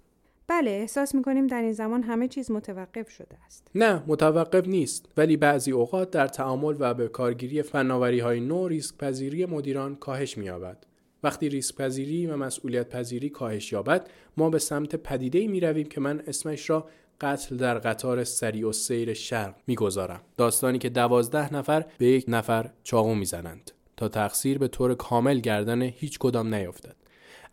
بله 0.49 0.71
احساس 0.71 1.15
می‌کنیم 1.15 1.47
در 1.47 1.61
این 1.61 1.73
زمان 1.73 2.03
همه 2.03 2.27
چیز 2.27 2.51
متوقف 2.51 3.09
شده 3.09 3.37
است. 3.45 3.67
نه 3.75 4.03
متوقف 4.07 4.67
نیست 4.67 5.05
ولی 5.17 5.37
بعضی 5.37 5.71
اوقات 5.71 6.11
در 6.11 6.27
تعامل 6.27 6.75
و 6.79 6.93
به 6.93 7.07
کارگیری 7.07 7.61
فناوری 7.61 8.19
های 8.19 8.39
نو 8.39 8.67
ریسک 8.67 8.97
پذیری 8.97 9.45
مدیران 9.45 9.95
کاهش 9.95 10.37
مییابد. 10.37 10.85
وقتی 11.23 11.49
ریسک 11.49 11.75
پذیری 11.75 12.27
و 12.27 12.37
مسئولیت 12.37 12.89
پذیری 12.89 13.29
کاهش 13.29 13.71
یابد 13.71 14.09
ما 14.37 14.49
به 14.49 14.59
سمت 14.59 14.95
پدیده 14.95 15.47
می 15.47 15.59
رویم 15.59 15.87
که 15.87 16.01
من 16.01 16.23
اسمش 16.27 16.69
را 16.69 16.87
قتل 17.21 17.57
در 17.57 17.79
قطار 17.79 18.23
سریع 18.23 18.67
و 18.67 18.71
سیر 18.71 19.13
شرق 19.13 19.55
می‌گذارم. 19.67 20.21
داستانی 20.37 20.77
که 20.77 20.89
دوازده 20.89 21.53
نفر 21.53 21.85
به 21.97 22.05
یک 22.05 22.25
نفر 22.27 22.69
چاقو 22.83 23.15
می‌زنند 23.15 23.71
تا 23.97 24.07
تقصیر 24.07 24.57
به 24.57 24.67
طور 24.67 24.95
کامل 24.95 25.39
گردن 25.39 25.81
هیچ 25.81 26.19
کدام 26.19 26.55
نیفتد 26.55 26.95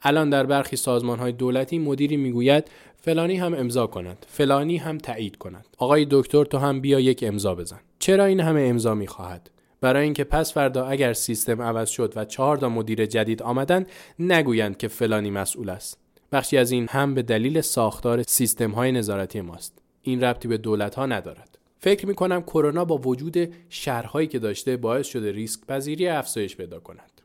الان 0.03 0.31
در 0.31 0.47
برخی 0.47 0.77
سازمان 0.77 1.19
های 1.19 1.33
دولتی 1.33 1.79
مدیری 1.79 2.17
می‌گوید 2.17 2.65
فلانی 3.01 3.37
هم 3.37 3.55
امضا 3.55 3.87
کند 3.87 4.27
فلانی 4.29 4.77
هم 4.77 4.99
تایید 4.99 5.37
کند. 5.37 5.67
آقای 5.79 6.07
دکتر 6.11 6.45
تو 6.45 6.59
هم 6.59 6.81
بیا 6.81 7.01
یک 7.01 7.25
امضا 7.27 7.55
بزن. 7.55 7.81
چرا 7.99 8.25
این 8.25 8.41
همه 8.41 8.61
امضا 8.61 8.95
می‌خواهد؟ 8.95 9.51
برای 9.81 10.05
اینکه 10.05 10.25
پس 10.25 10.53
فردا 10.53 10.87
اگر 10.87 11.13
سیستم 11.13 11.63
عوض 11.63 11.89
شد 11.89 12.13
و 12.17 12.25
چهار 12.25 12.57
تا 12.57 12.69
مدیر 12.69 13.07
جدید 13.07 13.43
آمدن 13.43 13.87
نگویند 14.19 14.77
که 14.77 14.89
فلانی 14.89 15.31
مسئول 15.31 15.71
است. 15.71 15.99
بخشی 16.33 16.57
از 16.57 16.71
این 16.71 16.87
هم 16.91 17.15
به 17.15 17.23
دلیل 17.23 17.61
ساختار 17.61 18.23
سیستم 18.23 18.71
های 18.71 18.93
نظارتی 18.93 19.41
ماست. 19.41 19.79
این 20.03 20.25
ربطی 20.25 20.49
به 20.49 20.59
دولت 20.59 20.95
ها 20.95 21.07
ندارد. 21.07 21.59
فکر 21.79 22.07
می 22.07 22.15
کنم 22.15 22.43
کرونا 22.43 22.85
با 22.85 22.99
وجود 22.99 23.37
شهرهایی 23.69 24.29
که 24.29 24.39
داشته 24.39 24.77
باعث 24.77 25.07
شده 25.07 25.33
ریسک 25.33 25.67
پذیری 25.67 26.09
افزایش 26.09 26.57
پیدا 26.57 26.81
کند. 26.81 27.16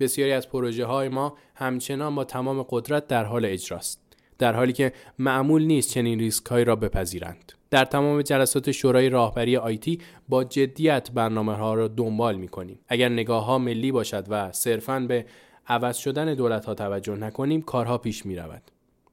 بسیاری 0.00 0.32
از 0.32 0.48
پروژه 0.48 0.84
های 0.84 1.08
ما 1.08 1.36
همچنان 1.54 2.14
با 2.14 2.24
تمام 2.24 2.66
قدرت 2.70 3.06
در 3.06 3.24
حال 3.24 3.44
اجراست 3.44 4.04
در 4.38 4.52
حالی 4.52 4.72
که 4.72 4.92
معمول 5.18 5.64
نیست 5.64 5.90
چنین 5.90 6.18
ریسک 6.18 6.46
هایی 6.46 6.64
را 6.64 6.76
بپذیرند. 6.76 7.52
در 7.70 7.84
تمام 7.84 8.22
جلسات 8.22 8.70
شورای 8.70 9.08
راهبری 9.08 9.56
آیتی 9.56 9.98
با 10.28 10.44
جدیت 10.44 11.10
برنامه 11.10 11.54
ها 11.54 11.74
را 11.74 11.88
دنبال 11.88 12.36
می 12.36 12.48
کنیم 12.48 12.78
اگر 12.88 13.08
نگاه 13.08 13.44
ها 13.44 13.58
ملی 13.58 13.92
باشد 13.92 14.26
و 14.28 14.52
صرفا 14.52 15.00
به 15.00 15.26
عوض 15.66 15.96
شدن 15.96 16.34
دولت 16.34 16.64
ها 16.64 16.74
توجه 16.74 17.16
نکنیم 17.16 17.62
کارها 17.62 17.98
پیش 17.98 18.26
می 18.26 18.36
رود 18.36 18.62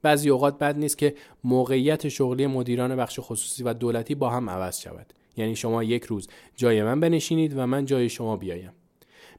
بعضی 0.02 0.30
اوقات 0.30 0.58
بد 0.58 0.78
نیست 0.78 0.98
که 0.98 1.14
موقعیت 1.44 2.08
شغلی 2.08 2.46
مدیران 2.46 2.96
بخش 2.96 3.20
خصوصی 3.22 3.62
و 3.62 3.74
دولتی 3.74 4.14
با 4.14 4.30
هم 4.30 4.50
عوض 4.50 4.80
شود. 4.80 5.12
یعنی 5.36 5.56
شما 5.56 5.82
یک 5.82 6.04
روز 6.04 6.28
جای 6.56 6.82
من 6.82 7.00
بنشینید 7.00 7.58
و 7.58 7.66
من 7.66 7.84
جای 7.84 8.08
شما 8.08 8.36
بیایم. 8.36 8.72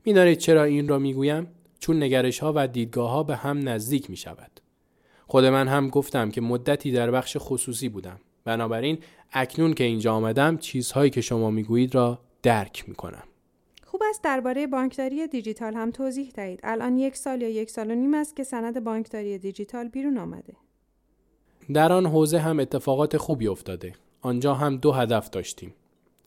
می‌دانید 0.06 0.38
چرا 0.38 0.64
این 0.64 0.88
را 0.88 1.00
می‌گویم 1.00 1.48
چون 1.80 2.04
نگرش 2.04 2.40
ها 2.40 2.54
و 2.56 2.68
دیدگاه 2.68 3.12
ها 3.12 3.24
به 3.24 3.36
هم 3.36 3.70
نزدیک 3.70 4.10
می 4.10 4.18
شود. 4.18 4.60
خود 5.28 5.46
من 5.46 5.68
هم 5.68 5.90
گفتم 5.90 6.32
که 6.32 6.42
مدتی 6.42 6.92
در 6.92 7.12
بخش 7.12 7.38
خصوصی 7.40 7.90
بودم. 7.90 8.20
بنابراین 8.46 8.98
اکنون 9.32 9.74
که 9.74 9.84
اینجا 9.84 10.14
آمدم 10.14 10.58
چیزهایی 10.58 11.10
که 11.10 11.22
شما 11.22 11.52
می‌گویید 11.52 11.96
را 11.96 12.20
درک 12.44 12.90
می 12.90 12.96
کنم. 12.96 13.24
خوب 13.86 14.02
است 14.10 14.24
درباره 14.24 14.68
بانکداری 14.68 15.28
دیجیتال 15.28 15.74
هم 15.74 15.92
توضیح 15.92 16.32
دهید. 16.36 16.60
الان 16.64 16.98
یک 16.98 17.18
سال 17.18 17.42
یا 17.42 17.50
یک 17.50 17.70
سال 17.70 17.92
و 17.92 17.96
نیم 17.96 18.14
است 18.14 18.36
که 18.36 18.44
سند 18.44 18.84
بانکداری 18.84 19.38
دیجیتال 19.38 19.88
بیرون 19.88 20.18
آمده. 20.18 20.54
در 21.74 21.94
آن 21.94 22.06
حوزه 22.06 22.40
هم 22.40 22.60
اتفاقات 22.60 23.18
خوبی 23.18 23.48
افتاده. 23.48 23.94
آنجا 24.22 24.54
هم 24.54 24.78
دو 24.78 24.92
هدف 24.92 25.30
داشتیم. 25.30 25.74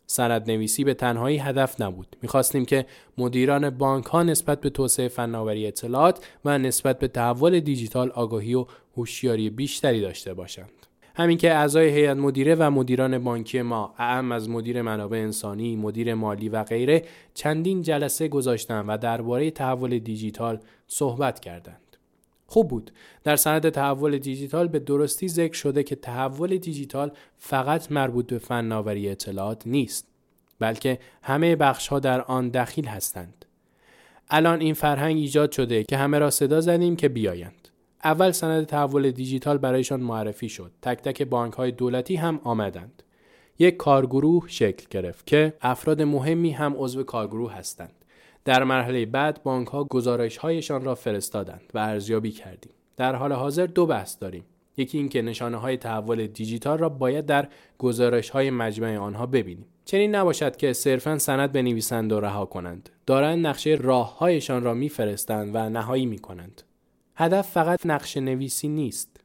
سند 0.07 0.51
نویسی 0.51 0.85
به 0.85 0.95
تنهایی 0.95 1.39
هدف 1.39 1.81
نبود. 1.81 2.17
می‌خواستیم 2.23 2.65
که 2.65 2.87
مدیران 3.19 3.71
بانک 3.71 4.05
ها 4.05 4.23
نسبت 4.23 4.61
به 4.61 4.71
توسعه 4.71 5.09
فناوری 5.09 5.67
اطلاعات 5.67 6.27
و 6.45 6.59
نسبت 6.59 6.99
به 6.99 7.09
تحول 7.09 7.61
دیجیتال 7.61 8.11
آگاهی 8.11 8.55
و 8.55 8.67
هوشیاری 8.97 9.51
بیشتری 9.51 10.01
داشته 10.01 10.35
باشند. 10.35 10.71
همین 11.19 11.39
که 11.39 11.55
اعضای 11.55 11.89
هیئت 11.89 12.17
مدیره 12.17 12.55
و 12.55 12.71
مدیران 12.71 13.19
بانکی 13.19 13.63
ما 13.63 13.95
اعم 13.99 14.33
از 14.33 14.51
مدیر 14.51 14.83
منابع 14.83 15.19
انسانی، 15.19 15.77
مدیر 15.77 16.15
مالی 16.15 16.49
و 16.49 16.65
غیره 16.65 17.03
چندین 17.35 17.83
جلسه 17.83 18.29
گذاشتن 18.29 18.87
و 18.87 18.99
درباره 18.99 19.51
تحول 19.51 19.99
دیجیتال 19.99 20.59
صحبت 20.87 21.41
کردند. 21.41 21.86
خوب 22.47 22.68
بود. 22.68 22.90
در 23.24 23.36
سند 23.36 23.68
تحول 23.68 24.18
دیجیتال 24.18 24.68
به 24.68 24.78
درستی 24.78 25.28
ذکر 25.28 25.55
شده 25.55 25.82
که 25.82 25.97
تحول 25.97 26.57
دیجیتال 26.57 27.11
فقط 27.38 27.92
مربوط 27.92 28.26
به 28.26 28.38
فناوری 28.38 29.09
اطلاعات 29.09 29.66
نیست 29.66 30.07
بلکه 30.59 30.99
همه 31.22 31.57
بخش 31.57 31.88
ها 31.88 31.99
در 31.99 32.20
آن 32.20 32.49
دخیل 32.49 32.86
هستند. 32.86 33.44
الان 34.30 34.61
این 34.61 34.74
فرهنگ 34.74 35.16
ایجاد 35.16 35.53
شده 35.53 35.84
که 35.84 35.97
همه 35.97 36.18
را 36.18 36.30
صدا 36.30 36.61
زدیم 36.61 36.97
که 36.97 37.09
بیایند. 37.09 37.68
اول 38.05 38.30
سند 38.30 38.66
تحول 38.66 39.11
دیجیتال 39.11 39.59
برایشان 39.59 40.01
معرفی 40.01 40.49
شد. 40.49 40.72
تک 40.82 41.03
تک 41.03 41.22
بانک 41.22 41.55
های 41.55 41.72
دولتی 41.72 42.16
هم 42.16 42.40
آمدند. 42.44 43.03
یک 43.59 43.76
کارگروه 43.76 44.44
شکل 44.49 44.86
گرفت 44.90 45.26
که 45.26 45.55
افراد 45.61 46.03
مهمی 46.03 46.51
هم 46.51 46.74
عضو 46.78 47.03
کارگروه 47.03 47.53
هستند. 47.53 48.05
در 48.47 48.64
مرحله 48.64 49.07
بعد 49.07 49.42
بانک 49.42 49.68
ها 49.68 49.84
گزارش 49.84 50.36
هایشان 50.36 50.84
را 50.84 50.94
فرستادند 50.94 51.70
و 51.74 51.78
ارزیابی 51.78 52.30
کردیم. 52.30 52.72
در 52.97 53.14
حال 53.14 53.32
حاضر 53.32 53.66
دو 53.66 53.86
بحث 53.86 54.16
داریم. 54.20 54.44
یکی 54.76 54.99
اینکه 54.99 55.22
نشانه 55.22 55.57
های 55.57 55.76
تحول 55.76 56.26
دیجیتال 56.26 56.78
را 56.78 56.88
باید 56.88 57.26
در 57.26 57.49
گزارش 57.78 58.30
های 58.30 58.51
مجمع 58.51 58.97
آنها 58.99 59.26
ببینیم. 59.26 59.66
چنین 59.84 60.14
نباشد 60.14 60.57
که 60.57 60.72
صرفا 60.72 61.18
سند 61.18 61.53
بنویسند 61.53 62.12
و 62.12 62.20
رها 62.20 62.44
کنند. 62.47 62.90
دارند 63.07 63.47
نقشه 63.47 63.78
راههایشان 63.80 64.62
را 64.62 64.74
میفرستند 64.74 65.51
و 65.55 65.68
نهایی 65.68 66.07
می 66.07 66.18
کنند. 66.18 66.62
هدف 67.16 67.51
فقط 67.51 67.86
نقشه 67.86 68.20
نویسی 68.20 68.68
نیست. 68.68 69.20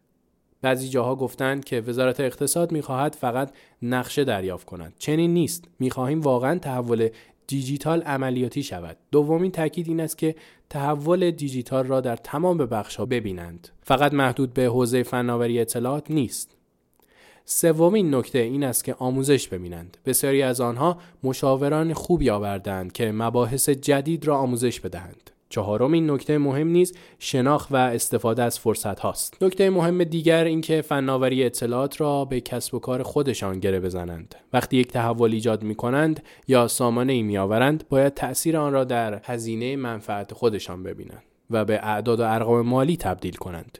بعضی 0.61 0.89
جاها 0.89 1.15
گفتند 1.15 1.65
که 1.65 1.81
وزارت 1.81 2.19
اقتصاد 2.19 2.71
می‌خواهد 2.71 3.15
فقط 3.15 3.51
نقشه 3.81 4.23
دریافت 4.23 4.65
کند. 4.65 4.93
چنین 4.99 5.33
نیست. 5.33 5.67
می‌خواهیم 5.79 6.21
واقعا 6.21 6.59
تحول 6.59 7.09
دیجیتال 7.51 8.01
عملیاتی 8.01 8.63
شود. 8.63 8.97
دومین 9.11 9.51
تاکید 9.51 9.87
این 9.87 9.99
است 9.99 10.17
که 10.17 10.35
تحول 10.69 11.31
دیجیتال 11.31 11.87
را 11.87 12.01
در 12.01 12.15
تمام 12.15 12.57
بخش 12.57 12.95
ها 12.95 13.05
ببینند. 13.05 13.69
فقط 13.81 14.13
محدود 14.13 14.53
به 14.53 14.65
حوزه 14.65 15.03
فناوری 15.03 15.59
اطلاعات 15.59 16.11
نیست. 16.11 16.55
سومین 17.45 18.15
نکته 18.15 18.39
این 18.39 18.63
است 18.63 18.83
که 18.83 18.93
آموزش 18.93 19.47
ببینند. 19.47 19.97
بسیاری 20.05 20.41
از 20.41 20.61
آنها 20.61 20.97
مشاوران 21.23 21.93
خوبی 21.93 22.29
آوردند 22.29 22.91
که 22.91 23.11
مباحث 23.11 23.69
جدید 23.69 24.25
را 24.25 24.37
آموزش 24.37 24.79
بدهند. 24.79 25.31
چهارمین 25.51 26.11
نکته 26.11 26.37
مهم 26.37 26.67
نیز 26.67 26.97
شناخت 27.19 27.71
و 27.71 27.75
استفاده 27.75 28.43
از 28.43 28.59
فرصت 28.59 28.99
هاست. 28.99 29.43
نکته 29.43 29.69
مهم 29.69 30.03
دیگر 30.03 30.43
اینکه 30.43 30.81
فناوری 30.81 31.43
اطلاعات 31.43 32.01
را 32.01 32.25
به 32.25 32.41
کسب 32.41 32.73
و 32.75 32.79
کار 32.79 33.03
خودشان 33.03 33.59
گره 33.59 33.79
بزنند. 33.79 34.35
وقتی 34.53 34.77
یک 34.77 34.87
تحول 34.87 35.33
ایجاد 35.33 35.63
می 35.63 35.75
کنند 35.75 36.23
یا 36.47 36.67
سامانه 36.67 37.13
ای 37.13 37.21
می 37.21 37.37
آورند 37.37 37.83
باید 37.89 38.13
تأثیر 38.13 38.57
آن 38.57 38.73
را 38.73 38.83
در 38.83 39.21
هزینه 39.23 39.75
منفعت 39.75 40.33
خودشان 40.33 40.83
ببینند 40.83 41.23
و 41.49 41.65
به 41.65 41.79
اعداد 41.83 42.19
و 42.19 42.23
ارقام 42.23 42.61
مالی 42.61 42.97
تبدیل 42.97 43.35
کنند. 43.35 43.77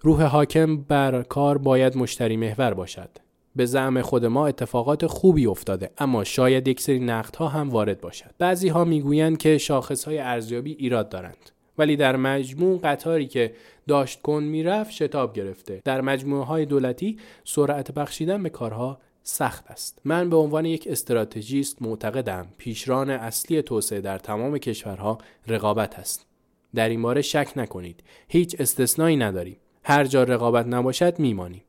روح 0.00 0.22
حاکم 0.22 0.76
بر 0.76 1.22
کار 1.22 1.58
باید 1.58 1.96
مشتری 1.96 2.36
محور 2.36 2.74
باشد. 2.74 3.10
به 3.56 3.66
زعم 3.66 4.02
خود 4.02 4.26
ما 4.26 4.46
اتفاقات 4.46 5.06
خوبی 5.06 5.46
افتاده 5.46 5.90
اما 5.98 6.24
شاید 6.24 6.68
یک 6.68 6.80
سری 6.80 6.98
نقدها 7.00 7.48
هم 7.48 7.70
وارد 7.70 8.00
باشد. 8.00 8.30
بعضی 8.38 8.68
ها 8.68 8.84
می‌گویند 8.84 9.38
که 9.38 9.58
شاخص 9.58 10.04
های 10.04 10.18
ارزیابی 10.18 10.72
ایراد 10.72 11.08
دارند 11.08 11.50
ولی 11.78 11.96
در 11.96 12.16
مجموع 12.16 12.80
قطاری 12.82 13.26
که 13.26 13.54
داشت 13.88 14.22
کن 14.22 14.42
می‌رفت 14.42 14.90
شتاب 14.90 15.32
گرفته. 15.32 15.82
در 15.84 16.00
مجموعه 16.00 16.44
های 16.44 16.66
دولتی 16.66 17.18
سرعت 17.44 17.92
بخشیدن 17.92 18.42
به 18.42 18.48
کارها 18.48 18.98
سخت 19.22 19.70
است. 19.70 20.00
من 20.04 20.30
به 20.30 20.36
عنوان 20.36 20.64
یک 20.64 20.88
استراتژیست 20.90 21.82
معتقدم 21.82 22.46
پیشران 22.58 23.10
اصلی 23.10 23.62
توسعه 23.62 24.00
در 24.00 24.18
تمام 24.18 24.58
کشورها 24.58 25.18
رقابت 25.46 25.98
است. 25.98 26.26
در 26.74 26.88
این 26.88 27.02
باره 27.02 27.22
شک 27.22 27.52
نکنید. 27.56 28.02
هیچ 28.28 28.56
استثنایی 28.58 29.16
نداریم. 29.16 29.56
هر 29.84 30.04
جا 30.04 30.22
رقابت 30.22 30.66
نباشد 30.66 31.18
میمانیم. 31.18 31.62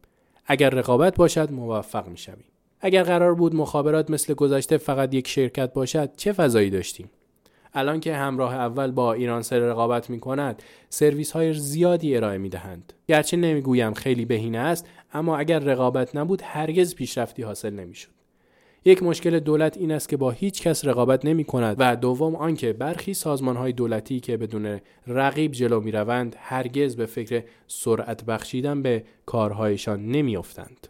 اگر 0.45 0.69
رقابت 0.69 1.15
باشد 1.15 1.51
موفق 1.51 2.07
می‌شویم 2.07 2.45
اگر 2.79 3.03
قرار 3.03 3.35
بود 3.35 3.55
مخابرات 3.55 4.09
مثل 4.09 4.33
گذشته 4.33 4.77
فقط 4.77 5.13
یک 5.13 5.27
شرکت 5.27 5.73
باشد 5.73 6.15
چه 6.17 6.31
فضایی 6.31 6.69
داشتیم 6.69 7.09
الان 7.73 7.99
که 7.99 8.15
همراه 8.15 8.55
اول 8.55 8.91
با 8.91 9.13
ایران 9.13 9.41
سر 9.41 9.59
رقابت 9.59 10.09
می 10.09 10.19
کند 10.19 10.63
سرویس 10.89 11.31
های 11.31 11.53
زیادی 11.53 12.15
ارائه 12.15 12.37
می 12.37 12.49
دهند. 12.49 12.93
گرچه 13.07 13.37
نمی‌گویم 13.37 13.93
خیلی 13.93 14.25
بهینه 14.25 14.57
است 14.57 14.87
اما 15.13 15.37
اگر 15.37 15.59
رقابت 15.59 16.15
نبود 16.15 16.41
هرگز 16.45 16.95
پیشرفتی 16.95 17.43
حاصل 17.43 17.69
نمی 17.69 17.95
شود. 17.95 18.14
یک 18.87 19.03
مشکل 19.03 19.39
دولت 19.39 19.77
این 19.77 19.91
است 19.91 20.09
که 20.09 20.17
با 20.17 20.31
هیچ 20.31 20.61
کس 20.61 20.85
رقابت 20.85 21.25
نمی 21.25 21.43
کند 21.43 21.75
و 21.79 21.95
دوم 21.95 22.35
آنکه 22.35 22.73
برخی 22.73 23.13
سازمان 23.13 23.55
های 23.55 23.71
دولتی 23.71 24.19
که 24.19 24.37
بدون 24.37 24.79
رقیب 25.07 25.51
جلو 25.51 25.81
می 25.81 25.91
روند 25.91 26.35
هرگز 26.39 26.95
به 26.95 27.05
فکر 27.05 27.43
سرعت 27.67 28.25
بخشیدن 28.25 28.81
به 28.81 29.03
کارهایشان 29.25 30.05
نمی 30.05 30.37
افتند. 30.37 30.87